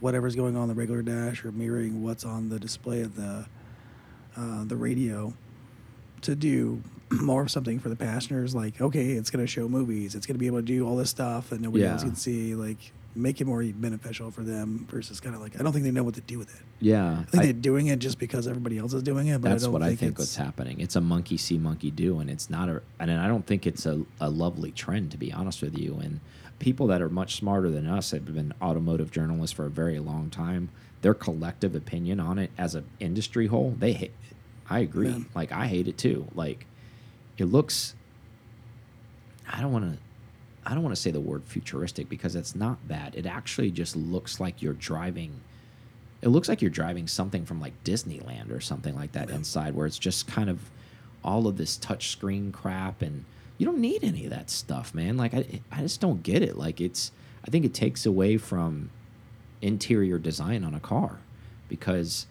[0.00, 3.44] whatever's going on the regular dash or mirroring what's on the display of the
[4.34, 5.34] uh, the radio
[6.22, 6.82] to do
[7.22, 8.54] more of something for the passengers.
[8.54, 10.14] Like, okay, it's going to show movies.
[10.14, 12.54] It's going to be able to do all this stuff that nobody else can see.
[12.54, 15.90] Like, make it more beneficial for them versus kind of like I don't think they
[15.90, 16.60] know what to do with it.
[16.80, 19.40] Yeah, I think I- they're doing it just because everybody else is doing it.
[19.40, 20.80] But that's I don't what think I think what's happening.
[20.80, 22.82] It's a monkey see, monkey do, and it's not a.
[23.00, 25.98] And I don't think it's a, a lovely trend, to be honest with you.
[26.02, 26.20] And
[26.58, 30.30] people that are much smarter than us have been automotive journalists for a very long
[30.30, 30.68] time.
[31.00, 34.12] Their collective opinion on it as an industry whole, they hate.
[34.68, 35.10] I agree.
[35.10, 35.18] Yeah.
[35.34, 36.26] Like I hate it too.
[36.34, 36.66] Like
[37.40, 37.94] it looks.
[39.50, 39.98] I don't want to.
[40.64, 43.14] I don't want to say the word futuristic because it's not that.
[43.14, 45.40] It actually just looks like you're driving.
[46.20, 49.86] It looks like you're driving something from like Disneyland or something like that inside, where
[49.86, 50.70] it's just kind of
[51.24, 53.24] all of this touch screen crap, and
[53.56, 55.16] you don't need any of that stuff, man.
[55.16, 56.56] Like I, I just don't get it.
[56.56, 57.12] Like it's.
[57.46, 58.90] I think it takes away from
[59.62, 61.18] interior design on a car
[61.68, 62.26] because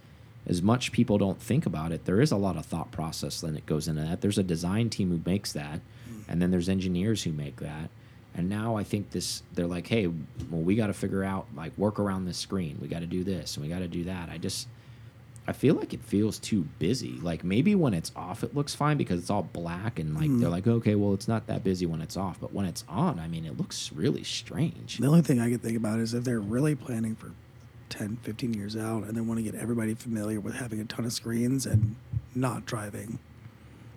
[0.47, 3.53] as much people don't think about it there is a lot of thought process then
[3.53, 4.21] that goes into that.
[4.21, 5.79] There's a design team who makes that
[6.09, 6.23] mm.
[6.27, 7.89] and then there's engineers who make that.
[8.35, 11.77] And now i think this they're like hey well we got to figure out like
[11.77, 12.77] work around this screen.
[12.81, 14.29] We got to do this and we got to do that.
[14.29, 14.67] I just
[15.49, 17.13] i feel like it feels too busy.
[17.21, 20.49] Like maybe when it's off it looks fine because it's all black and like they're
[20.49, 20.51] mm.
[20.51, 22.39] like okay well it's not that busy when it's off.
[22.39, 24.97] But when it's on i mean it looks really strange.
[24.97, 27.31] The only thing I could think about is if they're really planning for
[27.89, 31.05] 10, 15 years out and they want to get everybody familiar with having a ton
[31.05, 31.95] of screens and
[32.35, 33.19] not driving.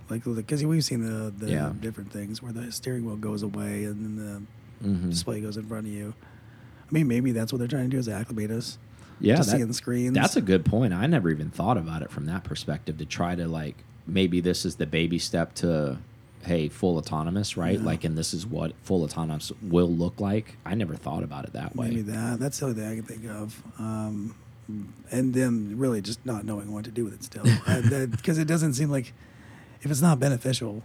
[0.08, 1.72] Like, because we've seen the, the Yeah.
[1.80, 4.46] different things where the steering wheel goes away and then
[4.80, 5.10] the Mhm.
[5.10, 6.14] display goes in front of you.
[6.88, 8.78] I mean, maybe that's what they're trying to do is acclimate us
[9.20, 10.14] yeah to that- seeing screens.
[10.14, 10.92] That's a good point.
[10.92, 13.76] I never even thought about it from that perspective to try to like
[14.06, 15.98] maybe this is the baby step to
[16.42, 17.78] hey, full autonomous, right?
[17.78, 17.84] Yeah.
[17.84, 20.56] Like and this is what full autonomous will look like.
[20.64, 21.88] I never thought about it that way.
[21.88, 22.38] Maybe that.
[22.40, 23.62] That's the only thing I can think of.
[23.78, 24.34] Um,
[25.10, 27.44] and then really just not knowing what to do with it still.
[28.10, 29.12] Because it doesn't seem like
[29.82, 30.82] if it's not beneficial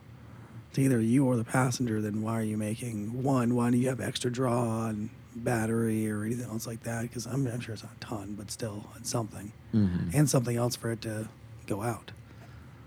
[0.74, 3.56] to either you or the passenger, then why are you making one?
[3.56, 7.04] Why do you have extra draw on battery or anything else like that?
[7.04, 9.54] Because I'm, I'm sure it's not a ton, but still, it's something.
[9.74, 10.13] Mhm.
[10.13, 11.30] And something else for it to
[11.68, 12.12] go out.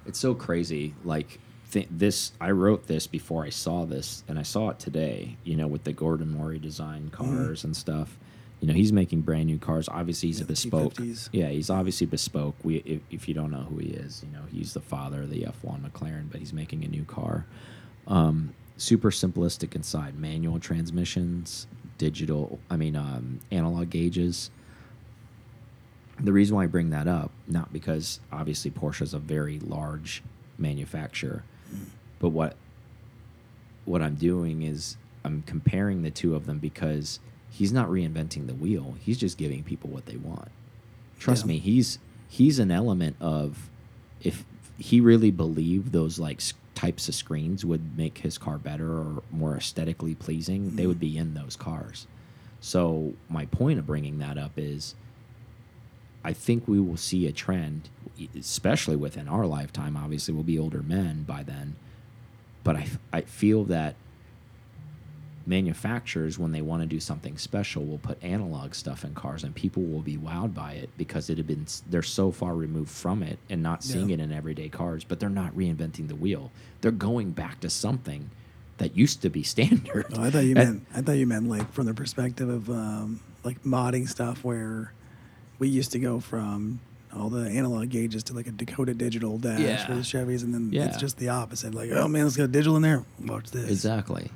[0.07, 0.95] It's so crazy.
[1.05, 1.39] Like
[1.71, 5.37] th this, I wrote this before I saw this, and I saw it today.
[5.45, 8.17] You know, with the Gordon Murray design cars and stuff.
[8.61, 9.89] You know, he's making brand new cars.
[9.89, 10.95] Obviously, he's Yeah, a bespoke.
[10.95, 11.29] T50s.
[11.31, 12.57] Yeah, he's obviously bespoke.
[12.65, 15.31] We, if, if you don't know who he is, you know, he's the father of
[15.31, 17.47] the F1 McLaren, but he's making a new car.
[18.09, 22.59] Um, super simplistic inside, manual transmissions, digital.
[22.69, 24.51] I mean, um, analog gauges
[26.21, 30.23] the reason why I bring that up, not because obviously Porsche is a very large
[30.59, 31.45] manufacturer,
[32.19, 32.57] but what
[33.85, 38.55] what I'm doing is I'm comparing the two of them because he's not reinventing the
[38.55, 38.97] wheel.
[39.01, 40.51] He's just giving people what they want.
[41.19, 41.49] Trust Yeah.
[41.49, 43.71] me, he's he's an element of
[44.23, 44.45] if
[44.79, 46.41] he really believed those like
[46.75, 50.89] types of screens would make his car better or more aesthetically pleasing, they mm-hmm.
[50.89, 52.07] would be in those cars.
[52.61, 54.95] So my point of bringing that up is
[56.25, 57.89] I think we will see a trend,
[58.39, 59.97] especially within our lifetime.
[59.97, 61.77] Obviously, we'll be older men by then,
[62.65, 63.95] but I, I feel that
[65.47, 69.55] manufacturers, when they want to do something special, will put analog stuff in cars, and
[69.55, 73.23] people will be wowed by it because it had been they're so far removed from
[73.23, 74.15] it and not seeing Yeah.
[74.15, 75.05] it in everyday cars.
[75.05, 76.51] But they're not reinventing the wheel;
[76.81, 78.31] they're going back to something
[78.79, 80.07] that used to be standard.
[80.13, 82.69] Oh, I thought you And- meant I thought you meant like from the perspective of
[82.69, 84.93] um, like modding stuff where
[85.59, 86.81] we used to go from
[87.17, 89.87] all the analog gauges to like a Dakota digital dash Yeah.
[89.87, 90.85] for the Chevys, and then Yeah.
[90.87, 91.75] it's just the opposite.
[91.75, 93.05] Like, oh man, let's got digital in there.
[93.25, 93.71] Watch this.
[93.71, 94.31] Exactly.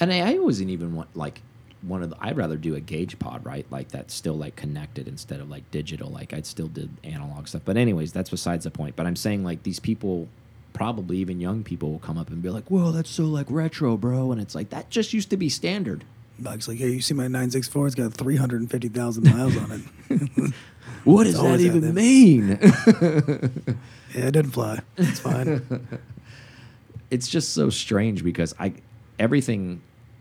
[0.00, 1.42] And I, I wasn't even want like
[1.82, 2.16] one of the.
[2.20, 3.66] I'd rather do a gauge pod, right?
[3.70, 6.08] Like that's still like connected instead of like digital.
[6.10, 7.62] Like I'd still did analog stuff.
[7.64, 8.96] But anyways, that's besides the point.
[8.96, 10.26] But I'm saying like these people,
[10.72, 13.96] probably even young people, will come up and be like, "Whoa, that's so like retro,
[13.98, 16.04] bro," and it's like that just used to be standard.
[16.42, 17.86] Like, hey, you see my 964?
[17.86, 20.54] It's got 350,000 miles on it.
[21.04, 21.94] What does that even them.
[21.94, 22.48] mean?
[22.60, 24.80] yeah, it didn't fly.
[24.98, 25.62] It's fine.
[27.10, 28.74] it's just so strange because I
[29.18, 29.80] everything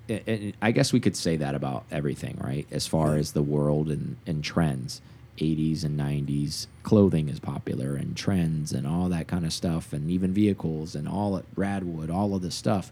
[0.10, 2.66] I- I I guess we could say that about everything, right?
[2.72, 3.20] As far Yeah.
[3.20, 5.02] as the world and, and trends.
[5.38, 10.10] 80s and 90s clothing is popular and trends and all that kind of stuff and
[10.12, 12.92] even vehicles and all at Radwood, all of this stuff.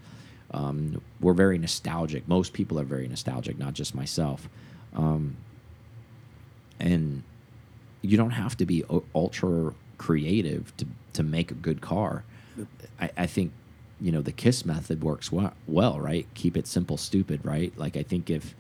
[0.52, 2.28] Um, we're very nostalgic.
[2.28, 4.48] Most people are very nostalgic, not just myself.
[4.96, 5.36] Um,
[6.80, 7.24] and
[8.02, 8.84] you don't have to be
[9.14, 12.24] ultra creative to to make a good car.
[13.00, 13.52] I, I think
[14.00, 16.28] you know the kiss method works well, well, right?
[16.34, 17.74] Keep it simple, stupid, right?
[17.78, 18.56] Like I think if,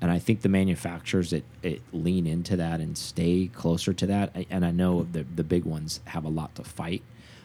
[0.00, 4.30] and I think the manufacturers that it lean into that and stay closer to that.
[4.34, 7.02] I, and I know the the big ones have a lot to fight,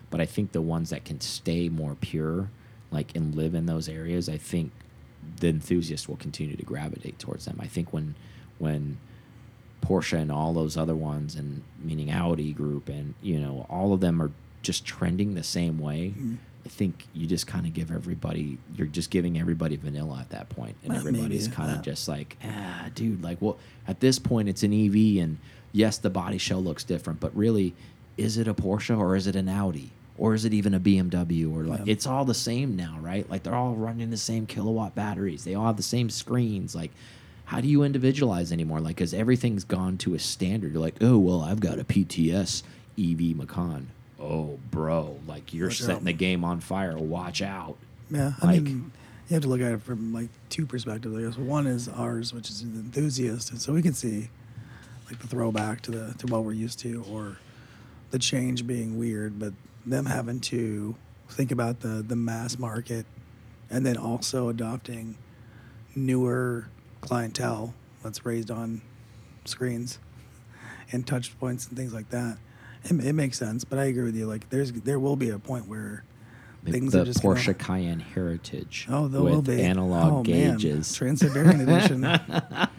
[0.10, 2.50] but I think the ones that can stay more pure,
[2.92, 4.72] like and live in those areas, I think
[5.40, 7.58] the enthusiasts will continue to gravitate towards them.
[7.60, 8.16] I think when
[8.58, 8.98] when
[9.82, 14.00] Porsche and all those other ones, and meaning Audi Group, and you know, all of
[14.00, 14.32] them are
[14.62, 16.14] just trending the same way.
[16.18, 16.38] Mm.
[16.66, 20.50] I think you just kind of give everybody, you're just giving everybody vanilla at that
[20.50, 24.50] point, and Well, everybody's kind of just like, ah, dude, like, well, at this point,
[24.50, 25.38] it's an EV, and
[25.72, 27.76] yes, the body shell looks different, but really,
[28.18, 29.92] is it a Porsche or is it an Audi?
[30.18, 31.54] Or is it even a BMW?
[31.54, 31.92] Or like Yeah.
[31.94, 33.30] it's all the same now, right?
[33.30, 35.44] Like they're all running the same kilowatt batteries.
[35.44, 36.74] They all have the same screens.
[36.74, 36.92] Like,
[37.46, 38.80] how do you individualize anymore?
[38.80, 40.72] Like, because everything's gone to a standard.
[40.74, 42.64] You're like, oh well, I've got a PTS
[42.98, 43.88] EV Macan.
[44.20, 46.04] Oh, bro, like you're Watch setting out.
[46.06, 46.98] the game on fire.
[46.98, 47.76] Watch out.
[48.10, 48.92] Yeah, I Like- mean,
[49.28, 51.14] you have to look at it from like two perspectives.
[51.16, 54.30] I guess one is ours, which is an enthusiast, and so we can see
[55.10, 57.38] like the throwback to the to what we're used to, or
[58.12, 59.54] the change being weird, but
[59.86, 60.96] them having to
[61.30, 63.06] think about the the mass market,
[63.70, 65.18] and then also adopting
[65.96, 66.68] newer
[67.02, 67.74] clientele
[68.04, 68.82] that's raised on
[69.46, 70.00] screens
[70.92, 72.38] and touch points and things like that.
[72.84, 74.28] It, it makes sense, but I agree with you.
[74.28, 76.04] Like, there's there will be a point where
[76.64, 78.88] things the are just Porsche gonna, Cayenne Heritage.
[78.90, 80.94] Oh, there with will be analog oh, gauges.
[80.94, 82.02] Trans-Siberian edition.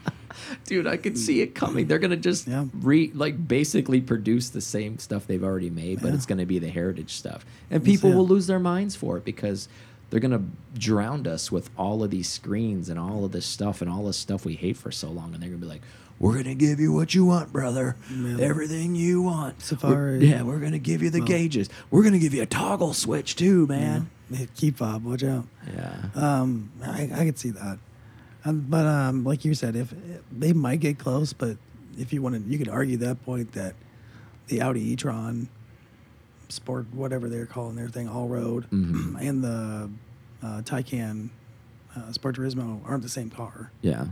[0.66, 1.87] Dude, I could see it coming.
[1.87, 2.66] They're gonna just Yeah.
[2.80, 6.14] re like basically produce the same stuff they've already made, but Yeah.
[6.14, 9.68] it's gonna be the heritage stuff, and people will lose their minds for it because
[10.11, 10.43] they're gonna
[10.78, 14.16] drown us with all of these screens and all of this stuff and all this
[14.16, 15.82] stuff we hate for so long, and they're gonna be like,
[16.20, 17.97] "We're gonna give you what you want, brother.
[18.16, 18.37] Yeah.
[18.39, 19.61] Everything you want.
[19.62, 20.18] Safari.
[20.18, 21.68] We're- yeah, we're gonna give you the Well- gauges.
[21.91, 24.09] We're gonna give you a toggle switch too, man.
[24.30, 24.47] Yeah.
[24.57, 25.47] Keep fob, watch out.
[25.74, 25.93] Yeah.
[26.14, 27.78] Um, I, I could see that.
[28.47, 29.92] Um, but um, like you said, if
[30.30, 31.57] they might get close, but
[31.99, 33.74] if you wanted, you could argue that point that
[34.47, 35.49] the Audi e-tron
[36.49, 39.20] Sport, whatever they're calling their thing, all road, Mhm.
[39.20, 39.90] and the
[40.44, 41.30] uh, Taycan
[41.97, 43.72] uh, Sport Turismo aren't the same car.
[43.82, 44.07] Yeah.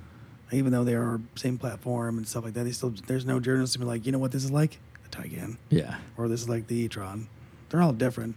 [0.50, 3.74] Even though they are same platform and stuff like that, they still there's no journalist
[3.74, 5.98] to be like, you know what this is like, the Taycan, Yeah.
[6.16, 7.28] or this is like the e-tron.
[7.68, 8.34] They're all different,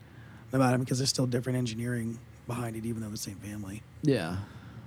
[0.53, 3.81] no matter because there's still different engineering behind it, even though the same family.
[4.03, 4.37] Yeah.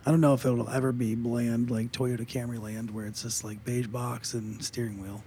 [0.07, 3.45] I don't know if it'll ever be bland like Toyota Camry land, where it's just
[3.45, 5.23] like beige box and steering wheel.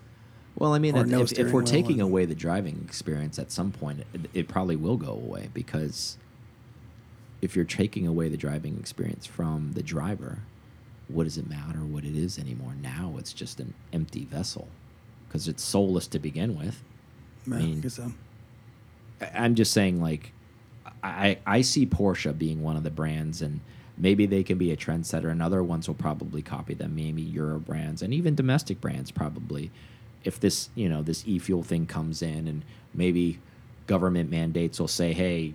[0.56, 3.52] Well, I mean, if, no if, if we're taking and- away the driving experience at
[3.52, 6.18] some point, it, it probably will go away because
[7.42, 10.40] if you're taking away the driving experience from the driver,
[11.08, 12.74] what does it matter what it is anymore?
[12.82, 14.68] Now it's just an empty vessel
[15.28, 16.82] because it's soulless to begin with.
[17.48, 18.12] Yeah, I mean- guess so.
[19.22, 20.32] I- I'm just saying, like,
[21.04, 23.60] I I see Porsche being one of the brands, and
[23.98, 26.96] maybe they can be a trendsetter, and other ones will probably copy them.
[26.96, 29.72] Maybe Euro brands and even domestic brands probably.
[30.24, 32.64] If this you know this e-fuel thing comes in, and
[32.94, 33.40] maybe
[33.88, 35.54] government mandates will say, hey,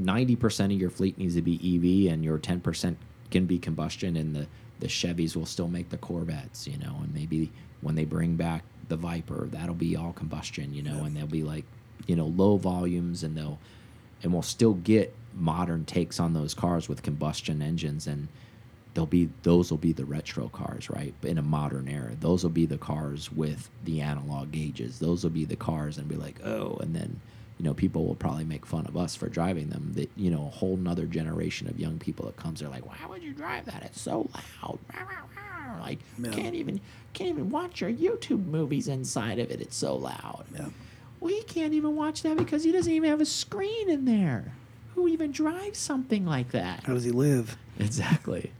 [0.00, 2.96] 90% of your fleet needs to be EV, and your 10%
[3.30, 4.46] can be combustion, and the
[4.80, 8.62] the Chevys will still make the Corvettes, you know, and maybe when they bring back
[8.88, 11.06] the Viper, that'll be all combustion, you know, Yeah.
[11.06, 11.64] and they'll be like,
[12.06, 13.58] you know, low volumes, and they'll
[14.22, 18.28] and we'll still get modern takes on those cars with combustion engines and
[18.94, 21.12] they'll be those will be the retro cars right?
[21.22, 24.98] In a modern era those will be the cars with the analog gauges.
[24.98, 27.20] Those will be the cars and be like oh and then
[27.58, 29.92] you know people will probably make fun of us for driving them.
[29.94, 33.06] That you know a whole nother generation of young people that comes they're like why
[33.08, 33.82] would you drive that?
[33.84, 34.28] It's so
[34.62, 34.78] loud.
[35.80, 36.30] Like Yeah.
[36.30, 36.80] can't even
[37.12, 39.60] can't even watch your youtube movies inside of it.
[39.60, 40.44] It's so loud.
[40.54, 40.68] Yeah.
[41.26, 44.52] Well, he can't even watch that because he doesn't even have a screen in there.
[44.94, 46.84] Who even drives something like that?
[46.84, 47.56] How does he live?
[47.80, 48.52] Exactly.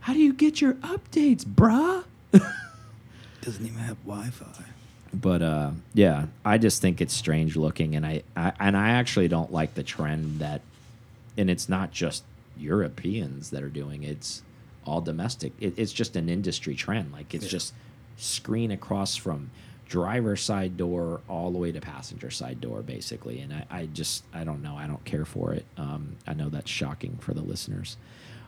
[0.00, 2.02] How do you get your updates, bruh?
[3.42, 4.64] Doesn't even have Wi-Fi.
[5.12, 9.28] But uh, yeah, I just think it's strange looking, and I, I and I actually
[9.28, 10.60] don't like the trend that,
[11.38, 12.24] and it's not just
[12.58, 14.42] Europeans that are doing it, it's
[14.84, 15.52] all domestic.
[15.60, 17.12] It, it's just an industry trend.
[17.12, 17.50] Like it's Yeah.
[17.50, 17.74] just
[18.16, 19.50] screen across from
[19.94, 23.38] driver side door all the way to passenger side door, basically.
[23.38, 24.76] And I, I just I don't know.
[24.76, 25.64] I don't care for it.
[25.76, 27.96] Um, I know that's shocking for the listeners.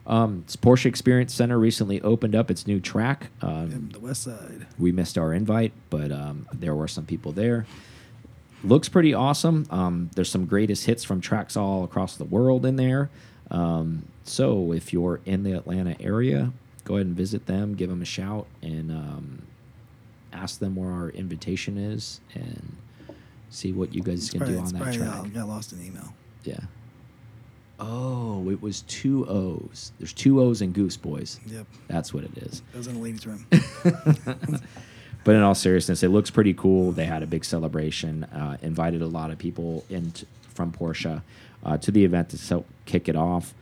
[0.09, 3.29] Um, Porsche Experience Center recently opened up its new track.
[3.43, 4.67] Um, the West Side.
[4.77, 7.65] we missed our invite, but um, there were some people there.
[8.65, 9.69] Looks pretty awesome.
[9.71, 13.09] Um, there's some greatest hits from tracks all across the world in there.
[13.53, 18.03] Um, so if you're in the Atlanta area, go ahead and visit them, give them
[18.03, 19.43] a shout, and um,
[20.33, 22.77] ask them where our invitation is, and
[23.51, 25.15] see what you guys It's can probably, do on that probably, track.
[25.15, 26.13] uh, got lost in email.
[26.45, 26.59] Yeah.
[27.79, 29.93] Oh, it was two O's.
[29.99, 31.39] There's two O's in Goose Boys.
[31.47, 31.67] Yep.
[31.89, 32.63] That's what it is.
[32.73, 33.47] That was in the ladies' room.
[35.25, 36.93] But in all seriousness, it looks pretty cool.
[36.93, 40.25] They had a big celebration, uh, invited a lot of people in t-
[40.55, 41.21] from Porsche
[41.65, 43.53] uh, to the event to so kick it off.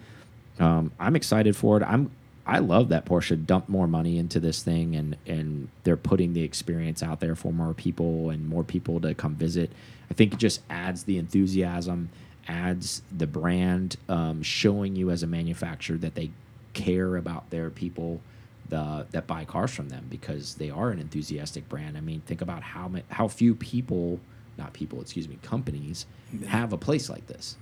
[0.59, 1.83] Um, I'm excited for it.
[1.83, 2.11] I'm
[2.47, 6.43] I love that Porsche dumped more money into this thing, and and they're putting the
[6.43, 9.73] experience out there for more people and more people to come visit.
[10.11, 12.11] I think it just adds the enthusiasm,
[12.47, 16.31] adds the brand, um, showing you as a manufacturer that they
[16.75, 18.21] care about their people
[18.69, 21.97] the that buy cars from them because they are an enthusiastic brand.
[21.97, 24.21] I mean, think about how how few people
[24.57, 26.07] not people, excuse me, companies
[26.47, 27.57] have a place like this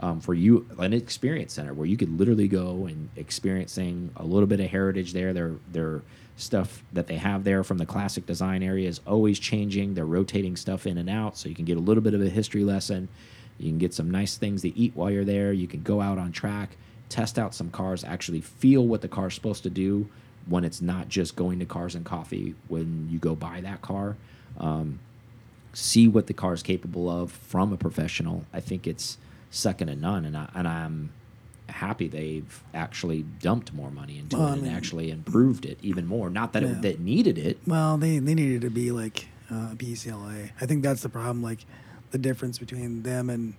[0.00, 4.46] um, for you, an experience center where you could literally go and experiencing a little
[4.46, 5.32] bit of heritage there.
[5.32, 6.02] Their their
[6.36, 9.94] stuff that they have there from the classic design area is always changing.
[9.94, 12.28] They're rotating stuff in and out, so you can get a little bit of a
[12.28, 13.08] history lesson.
[13.58, 15.52] You can get some nice things to eat while you're there.
[15.52, 16.76] You can go out on track,
[17.08, 20.08] test out some cars, actually feel what the car's supposed to do
[20.46, 24.16] when it's not just going to cars and coffee when you go buy that car.
[24.58, 25.00] Um,
[25.72, 28.44] see what the car is capable of from a professional.
[28.52, 29.18] I think it's
[29.50, 31.10] second to none, and I, and I'm
[31.68, 36.06] happy they've actually dumped more money into Well, I it and actually improved it even
[36.06, 36.30] more.
[36.30, 36.70] Not that Yeah.
[36.70, 37.58] it that needed it.
[37.66, 40.50] Well, they they needed to be like uh, PCLA.
[40.60, 41.42] I think that's the problem.
[41.42, 41.64] Like
[42.10, 43.54] the difference between them and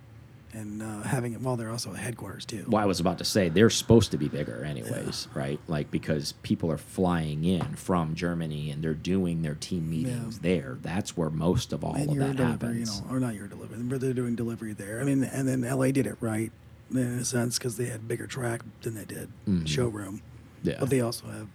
[0.52, 1.40] and uh, having it.
[1.40, 2.64] Well, they're also headquarters too.
[2.68, 5.60] Well, I was about to say they're supposed to be bigger, anyways, right?
[5.68, 10.78] Like because people are flying in from Germany and they're doing their team meetings there.
[10.82, 13.02] That's where most of all and of that delivery, you happens.
[13.02, 15.00] know, or not your delivery, but they're doing delivery there.
[15.00, 16.50] I mean, and then LA did it right
[16.90, 19.66] in a sense because they had bigger track than they did Mhm.
[19.68, 20.22] showroom.
[20.62, 20.76] Yeah.
[20.80, 21.46] But they also have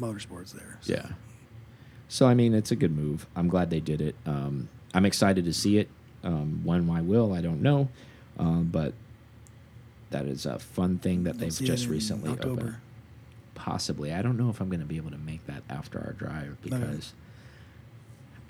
[0.00, 0.78] motorsports there.
[0.80, 0.92] so.
[0.92, 1.06] Yeah.
[2.08, 3.26] So I mean, it's a good move.
[3.34, 4.14] I'm glad they did it.
[4.24, 5.88] Um, I'm excited to see it.
[6.22, 7.88] Um, when I will, I don't know,
[8.38, 8.94] um, but
[10.10, 12.76] that is a fun thing that they've just recently opened.
[13.54, 16.12] Possibly, I don't know if I'm going to be able to make that after our
[16.12, 17.12] drive because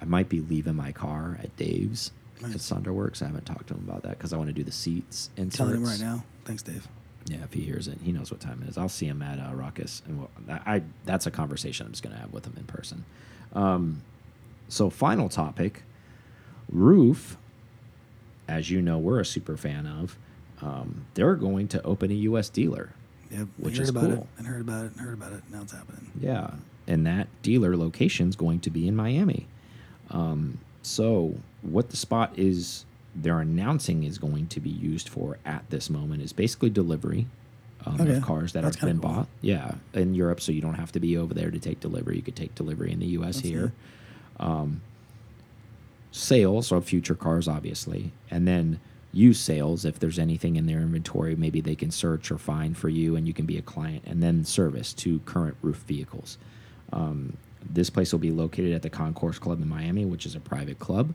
[0.01, 2.11] I might be leaving my car at Dave's
[2.43, 2.71] at Nice.
[2.71, 3.23] Sunderworks.
[3.23, 5.53] I haven't talked to him about that because I want to do the seats and
[5.53, 6.25] Telling him right now.
[6.45, 6.89] Thanks, Dave.
[7.27, 8.77] yeah, if he hears it, he knows what time it is.
[8.79, 12.03] I'll see him at uh, Ruckus, and we'll, I, I that's a conversation I'm just
[12.03, 13.05] going to have with him in person.
[13.53, 14.03] Um,
[14.69, 15.83] so, final topic,
[16.71, 17.37] Ruf.
[18.49, 20.19] As you know, we're a super fan of.
[20.63, 22.49] Um, they're going to open a U.S.
[22.49, 22.91] dealer.
[23.31, 23.49] Yep.
[23.59, 24.29] Which heard is about it cool.
[24.39, 25.43] and heard about it and heard about it.
[25.51, 26.11] Now it's happening.
[26.21, 26.51] Yeah,
[26.87, 29.47] and that dealer location is going to be in Miami.
[30.11, 32.85] Um, so, what the spot is
[33.17, 37.27] they're announcing is going to be used for at this moment is basically delivery
[37.87, 39.11] um, Okay, of cars that that's have been cool.
[39.11, 39.29] bought.
[39.41, 42.17] Yeah, in Europe, so you don't have to be over there to take delivery.
[42.17, 43.37] You could take delivery in the U.S.
[43.37, 43.73] That's here.
[44.39, 44.81] Um,
[46.15, 48.79] sales of future cars, obviously, and then
[49.13, 52.89] used sales if there's anything in their inventory, maybe they can search or find for
[52.89, 56.39] you, and you can be a client, and then service to current Ruf vehicles.
[56.93, 57.37] Um,
[57.69, 60.79] this place will be located at the Concours Club in Miami, which is a private
[60.79, 61.15] club.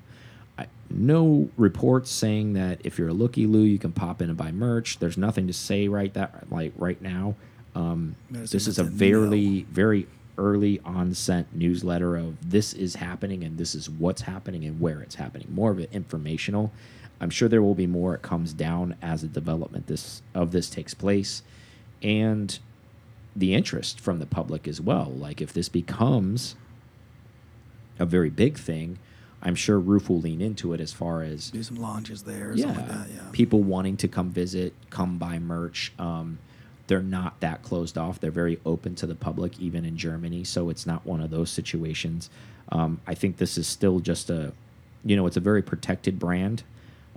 [0.57, 4.37] I, no reports saying that if you're a looky loo, you can pop in and
[4.37, 4.99] buy merch.
[4.99, 7.35] There's nothing to say right that like right now.
[7.73, 10.07] Um, this is a very very
[10.39, 15.15] early onset newsletter of this is happening and this is what's happening and where it's
[15.15, 15.47] happening.
[15.51, 16.71] More of it informational.
[17.21, 18.15] I'm sure there will be more.
[18.15, 21.43] It comes down as a development this of this takes place,
[22.01, 22.57] and
[23.35, 25.11] the interest from the public as well.
[25.11, 26.55] Like if this becomes
[27.99, 28.99] a very big thing,
[29.41, 32.67] I'm sure Ruf will lean into it as far as Do some launches there yeah,
[32.67, 33.07] like that.
[33.13, 33.21] Yeah.
[33.33, 35.91] people wanting to come visit, come buy merch.
[35.99, 36.39] Um,
[36.89, 38.19] they're not that closed off.
[38.19, 40.43] They're very open to the public, even in Germany.
[40.43, 42.31] So it's not one of those situations.
[42.71, 44.53] Um, I think this is still just a,
[45.05, 46.63] you know, it's a very protected brand.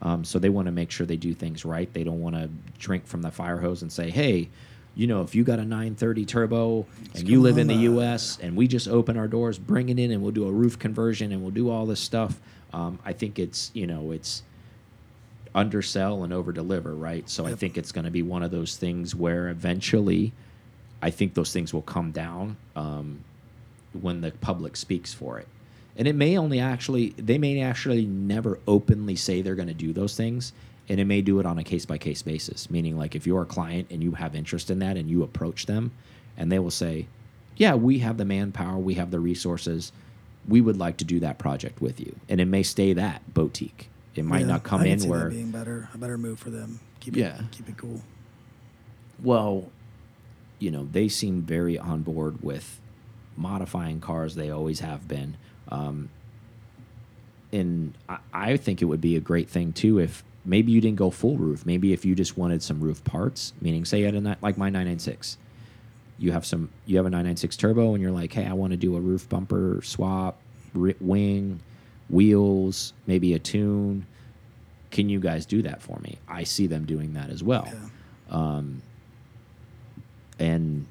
[0.03, 1.91] Um, so they want to make sure they do things right.
[1.91, 4.51] They don't want to drink from the fire hose and say, hey,
[4.95, 8.39] you know, if you got a 930 turbo and you live in the U.S.
[8.43, 11.33] and we just open our doors, bring it in, and we'll do a Ruf conversion
[11.33, 12.39] and we'll do all this stuff.
[12.75, 14.43] Um, I think it's, you know, it's
[15.55, 17.29] undersell and over deliver, right?
[17.29, 20.33] So I think it's going to be one of those things where eventually,
[21.03, 23.25] I think those things will come down um,
[24.01, 25.49] when the public speaks for it,
[25.97, 29.93] and it may only actually they may actually never openly say they're going to do
[29.93, 30.53] those things,
[30.89, 32.71] and it may do it on a case by case basis.
[32.71, 35.67] Meaning, like if you're a client and you have interest in that, and you approach
[35.67, 35.93] them,
[36.37, 37.07] and they will say,
[37.57, 39.93] "Yeah, we have the manpower, we have the resources."
[40.49, 43.89] We would like to do that project with you, and it may stay that boutique.
[44.15, 46.19] It might Yeah, not come I can in see where that being better, a better
[46.19, 46.81] move for them.
[47.01, 47.39] Keep Yeah.
[47.39, 48.03] it, keep it cool.
[49.23, 49.71] Well,
[50.59, 52.81] you know, they seem very on board with
[53.37, 54.35] modifying cars.
[54.35, 55.37] They always have been.
[55.69, 56.11] Um,
[57.53, 60.97] and I, I think it would be a great thing too if maybe you didn't
[60.99, 61.65] go full Ruf.
[61.67, 65.39] Maybe if you just wanted some Ruf parts, meaning say had a like my 996,
[66.19, 68.77] you have some you have a 996 turbo, and you're like, hey, I want to
[68.77, 70.39] do a Ruf bumper swap,
[70.75, 71.61] wing,
[72.11, 74.07] wheels, maybe a tune.
[74.91, 76.19] Can you guys do that for me?
[76.29, 77.79] I see them doing that as well Yeah.
[78.37, 78.83] um,
[80.39, 80.87] and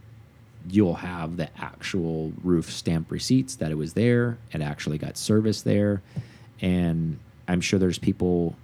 [0.69, 5.63] you'll have the actual Ruf stamp receipts that it was there it actually got service
[5.63, 6.03] there
[6.61, 8.55] and i'm sure there's people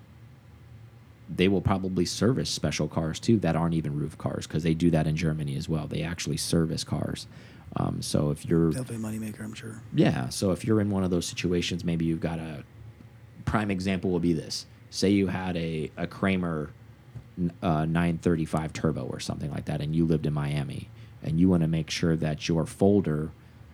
[1.28, 4.92] they will probably service special cars too that aren't even Ruf cars because they do
[4.92, 7.26] that in germany as well they actually service cars
[7.78, 9.00] um, so if you're Definitely a
[9.32, 9.82] moneymaker, I'm sure.
[9.94, 10.30] yeah.
[10.30, 12.64] So if you're in one of those situations, maybe you've got a
[13.46, 16.70] prime example will be this: say you had a a Kremer
[17.62, 20.90] uh, 935 turbo or something like that, and you lived in Miami,
[21.24, 23.32] and you want to make sure that your folder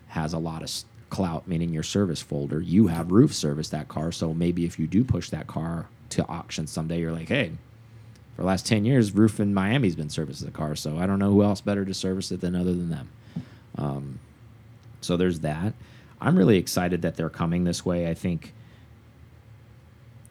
[0.08, 0.70] has a lot of
[1.10, 2.60] clout, meaning your service folder.
[2.60, 6.28] You have Ruf service that car, so maybe if you do push that car to
[6.28, 7.52] auction someday, you're like, hey,
[8.36, 11.20] for the last 10 years, Ruf in Miami's been servicing the car, so I don't
[11.20, 13.10] know who else better to service it than other than them.
[13.78, 14.20] Um,
[15.02, 15.74] so there's that.
[16.22, 18.10] I'm really excited that they're coming this way.
[18.10, 18.54] I think,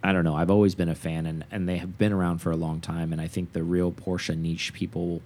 [0.03, 2.51] I don't know, I've always been a fan, and, and they have been around for
[2.51, 5.22] a long time, and I think the real Porsche niche people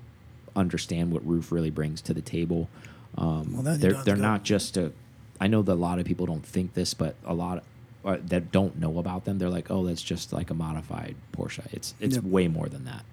[0.54, 2.68] understand what Ruf really brings to the table.
[3.16, 4.92] Um, Well, they're they're not just a.
[5.40, 7.62] I know that a lot of people don't think this, but a lot
[8.04, 11.66] uh, that don't know about them, they're like, oh, that's just like a modified Porsche.
[11.72, 12.24] It's it's Yep.
[12.24, 13.04] way more than that.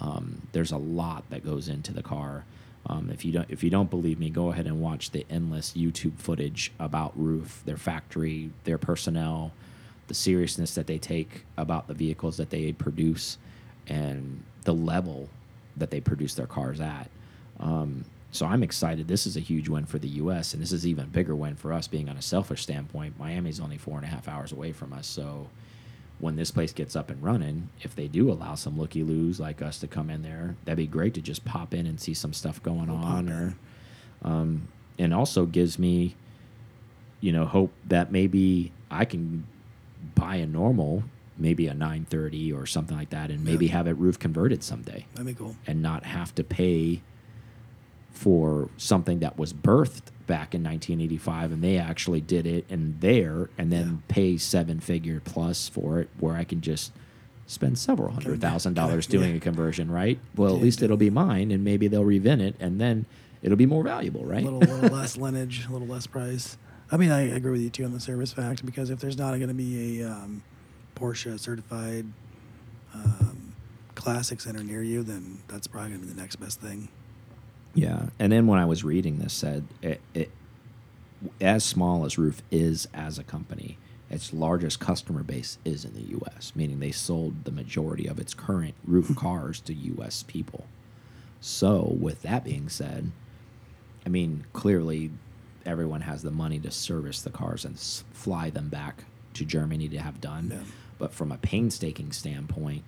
[0.00, 2.44] Um, there's a lot that goes into the car.
[2.86, 5.72] Um, if you don't if you don't believe me, go ahead and watch the endless
[5.72, 9.52] YouTube footage about Ruf, their factory, their personnel,
[10.08, 13.38] the seriousness that they take about the vehicles that they produce,
[13.86, 15.28] and the level
[15.76, 17.08] that they produce their cars at.
[17.60, 19.08] Um, so I'm excited.
[19.08, 20.54] This is a huge win for the U.S.
[20.54, 21.86] and this is even bigger win for us.
[21.86, 25.06] Being on a selfish standpoint, Miami's only four and a half hours away from us,
[25.06, 25.48] so
[26.22, 29.60] when this place gets up and running, if they do allow some looky loos like
[29.60, 32.32] us to come in there, that'd be great to just pop in and see some
[32.32, 33.56] stuff going We'll on, or
[34.22, 34.68] um,
[35.00, 36.14] and also gives me,
[37.20, 39.44] you know, hope that maybe I can
[40.14, 41.02] buy a normal,
[41.36, 43.72] maybe a 930 or something like that, and maybe Yeah.
[43.72, 45.56] have it Ruf converted someday, That'd be cool.
[45.66, 47.02] and not have to pay
[48.12, 53.50] for something that was birthed back in 1985 and they actually did it in there
[53.58, 54.14] and then Yeah.
[54.14, 56.92] pay seven figure plus for it where I can just
[57.46, 59.18] spend several hundred thousand dollars yeah.
[59.18, 60.18] doing a conversion, right?
[60.36, 63.04] Well, at Yeah, least it'll be mine and maybe they'll revent it and then
[63.42, 64.42] it'll be more valuable, right?
[64.44, 66.56] A little, little less lineage, a little less price.
[66.90, 69.30] I mean, I agree with you too on the service fact because if there's not
[69.36, 70.42] going to be a um,
[70.94, 72.06] Porsche certified
[72.94, 73.54] um,
[73.94, 76.88] classic center near you, then that's probably going to be the next best thing.
[77.74, 80.30] Yeah, and then when I was reading this, said it, it
[81.40, 83.78] as small as Ruf is as a company,
[84.10, 88.34] its largest customer base is in the U.S., meaning they sold the majority of its
[88.34, 89.14] current Ruf hmm.
[89.14, 90.22] cars to U.S.
[90.22, 90.66] people.
[91.40, 93.10] So, with that being said,
[94.04, 95.10] I mean clearly
[95.64, 99.04] everyone has the money to service the cars and s- fly them back
[99.34, 100.50] to Germany to have done.
[100.52, 100.64] Yeah.
[100.98, 102.84] But from a painstaking standpoint,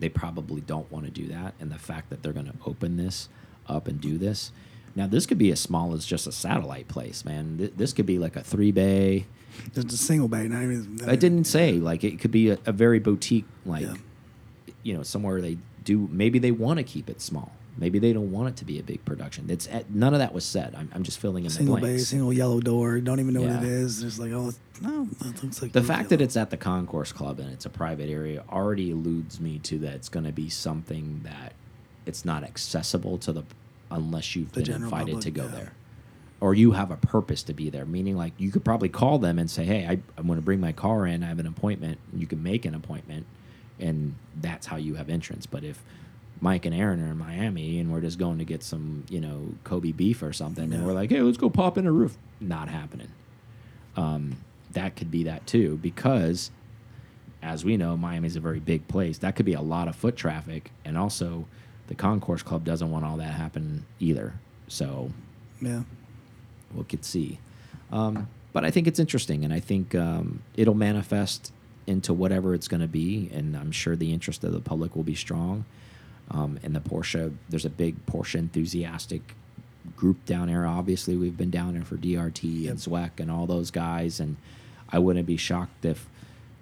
[0.00, 1.54] they probably don't want to do that.
[1.60, 3.28] And the fact that they're going to open this
[3.68, 4.52] up and do this.
[4.96, 7.58] Now, this could be as small as just a satellite place, man.
[7.58, 9.26] Th- This could be like a three bay.
[9.74, 10.98] Just a single bay, not even.
[11.06, 13.94] I didn't say like it could be a, a very boutique, like Yeah.
[14.82, 16.08] you know, somewhere they do.
[16.12, 17.52] Maybe they want to keep it small.
[17.76, 19.46] Maybe they don't want it to be a big production.
[19.50, 20.76] It's at, none of that was said.
[20.76, 22.06] I'm, I'm just filling in Single the bay, blanks.
[22.06, 23.00] single yellow door.
[23.00, 23.56] Don't even know Yeah.
[23.56, 24.00] what it is.
[24.00, 27.40] Just like, oh, no, that looks like The fact that it's at the Concours Club
[27.40, 31.22] and it's a private area already alludes me to that it's going to be something
[31.24, 31.52] that
[32.06, 33.44] it's not accessible to the
[33.90, 35.48] unless you've The been invited to go yeah.
[35.50, 35.72] there,
[36.40, 37.84] or you have a purpose to be there.
[37.84, 40.60] Meaning, like you could probably call them and say, "Hey, I, I'm going to bring
[40.60, 41.22] my car in.
[41.22, 43.26] I have an appointment." You can make an appointment,
[43.78, 45.46] and that's how you have entrance.
[45.46, 45.82] But if
[46.40, 49.54] Mike and Aaron are in Miami and we're just going to get some, you know,
[49.64, 52.68] Kobe beef or something, and we're like, "Hey, let's go pop in a Ruf," not
[52.68, 53.08] happening
[53.96, 54.36] um,
[54.72, 56.50] that could be that too because
[57.42, 60.16] as we know miami's a very big place that could be a lot of foot
[60.16, 61.46] traffic and also
[61.88, 64.34] the Concours Club doesn't want all that happen either
[64.68, 65.10] so
[65.60, 65.82] yeah.
[66.74, 67.38] we could see
[67.92, 71.52] um, but i think it's interesting and i think um, it'll manifest
[71.86, 75.02] into whatever it's going to be and i'm sure the interest of the public will
[75.02, 75.64] be strong
[76.30, 79.20] um, and the porsche there's a big porsche enthusiastic
[79.96, 82.70] group down there obviously we've been down there for drt Yep.
[82.70, 84.36] and zweck and all those guys and
[84.88, 86.08] i wouldn't be shocked if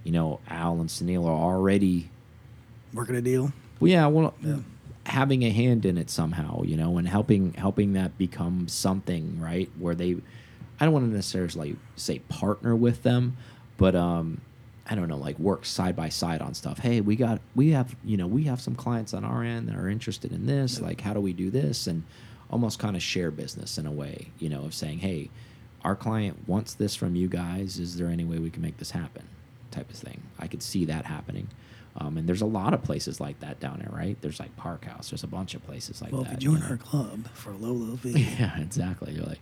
[0.02, 2.10] you know al and Sunil are already
[2.92, 3.52] Working a deal.
[3.80, 4.56] well, yeah, well, Yeah.
[5.06, 9.70] Having a hand in it somehow, you know, and helping helping that become something, right?
[9.78, 10.16] Where they,
[10.78, 13.36] I don't want to necessarily say partner with them,
[13.76, 14.40] but um,
[14.88, 16.78] I don't know, like work side by side on stuff.
[16.78, 19.76] Hey, we got we have you know we have some clients on our end that
[19.76, 20.80] are interested in this.
[20.80, 21.86] Like, how do we do this?
[21.86, 22.04] And
[22.52, 25.30] almost kind of share business in a way, you know, of saying, hey,
[25.84, 27.78] our client wants this from you guys.
[27.78, 29.26] Is there any way we can make this happen?
[29.70, 30.22] Type of thing.
[30.38, 31.48] I could see that happening.
[31.96, 34.16] Um, and there's a lot of places like that down there, right?
[34.22, 35.10] There's like Park House.
[35.10, 36.34] There's a bunch of places like Well, that.
[36.38, 39.12] if you join our club for a low, low fee, Yeah, exactly.
[39.12, 39.40] You're like,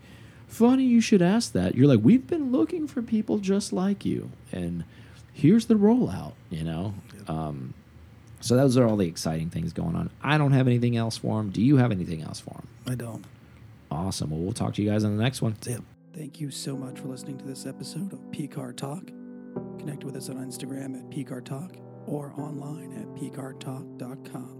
[0.48, 1.76] funny you should ask that.
[1.76, 4.82] You're like, we've been looking for people just like you, and
[5.32, 6.32] here's the rollout.
[6.51, 7.30] You know, Yep.
[7.30, 7.74] um,
[8.40, 10.11] so those are all the exciting things going on.
[10.22, 11.51] I don't have anything else for them.
[11.51, 12.66] Do you have anything else for them?
[12.88, 13.24] I don't.
[13.92, 14.30] Awesome.
[14.30, 15.55] Well, we'll talk to you guys on the next one.
[15.66, 15.76] Ya.
[16.16, 19.07] Thank you so much for listening to this episode of P Car Talk.
[19.78, 21.76] Connect with us on Instagram at PCAR Talk
[22.11, 24.59] or online at PCARTalk.com.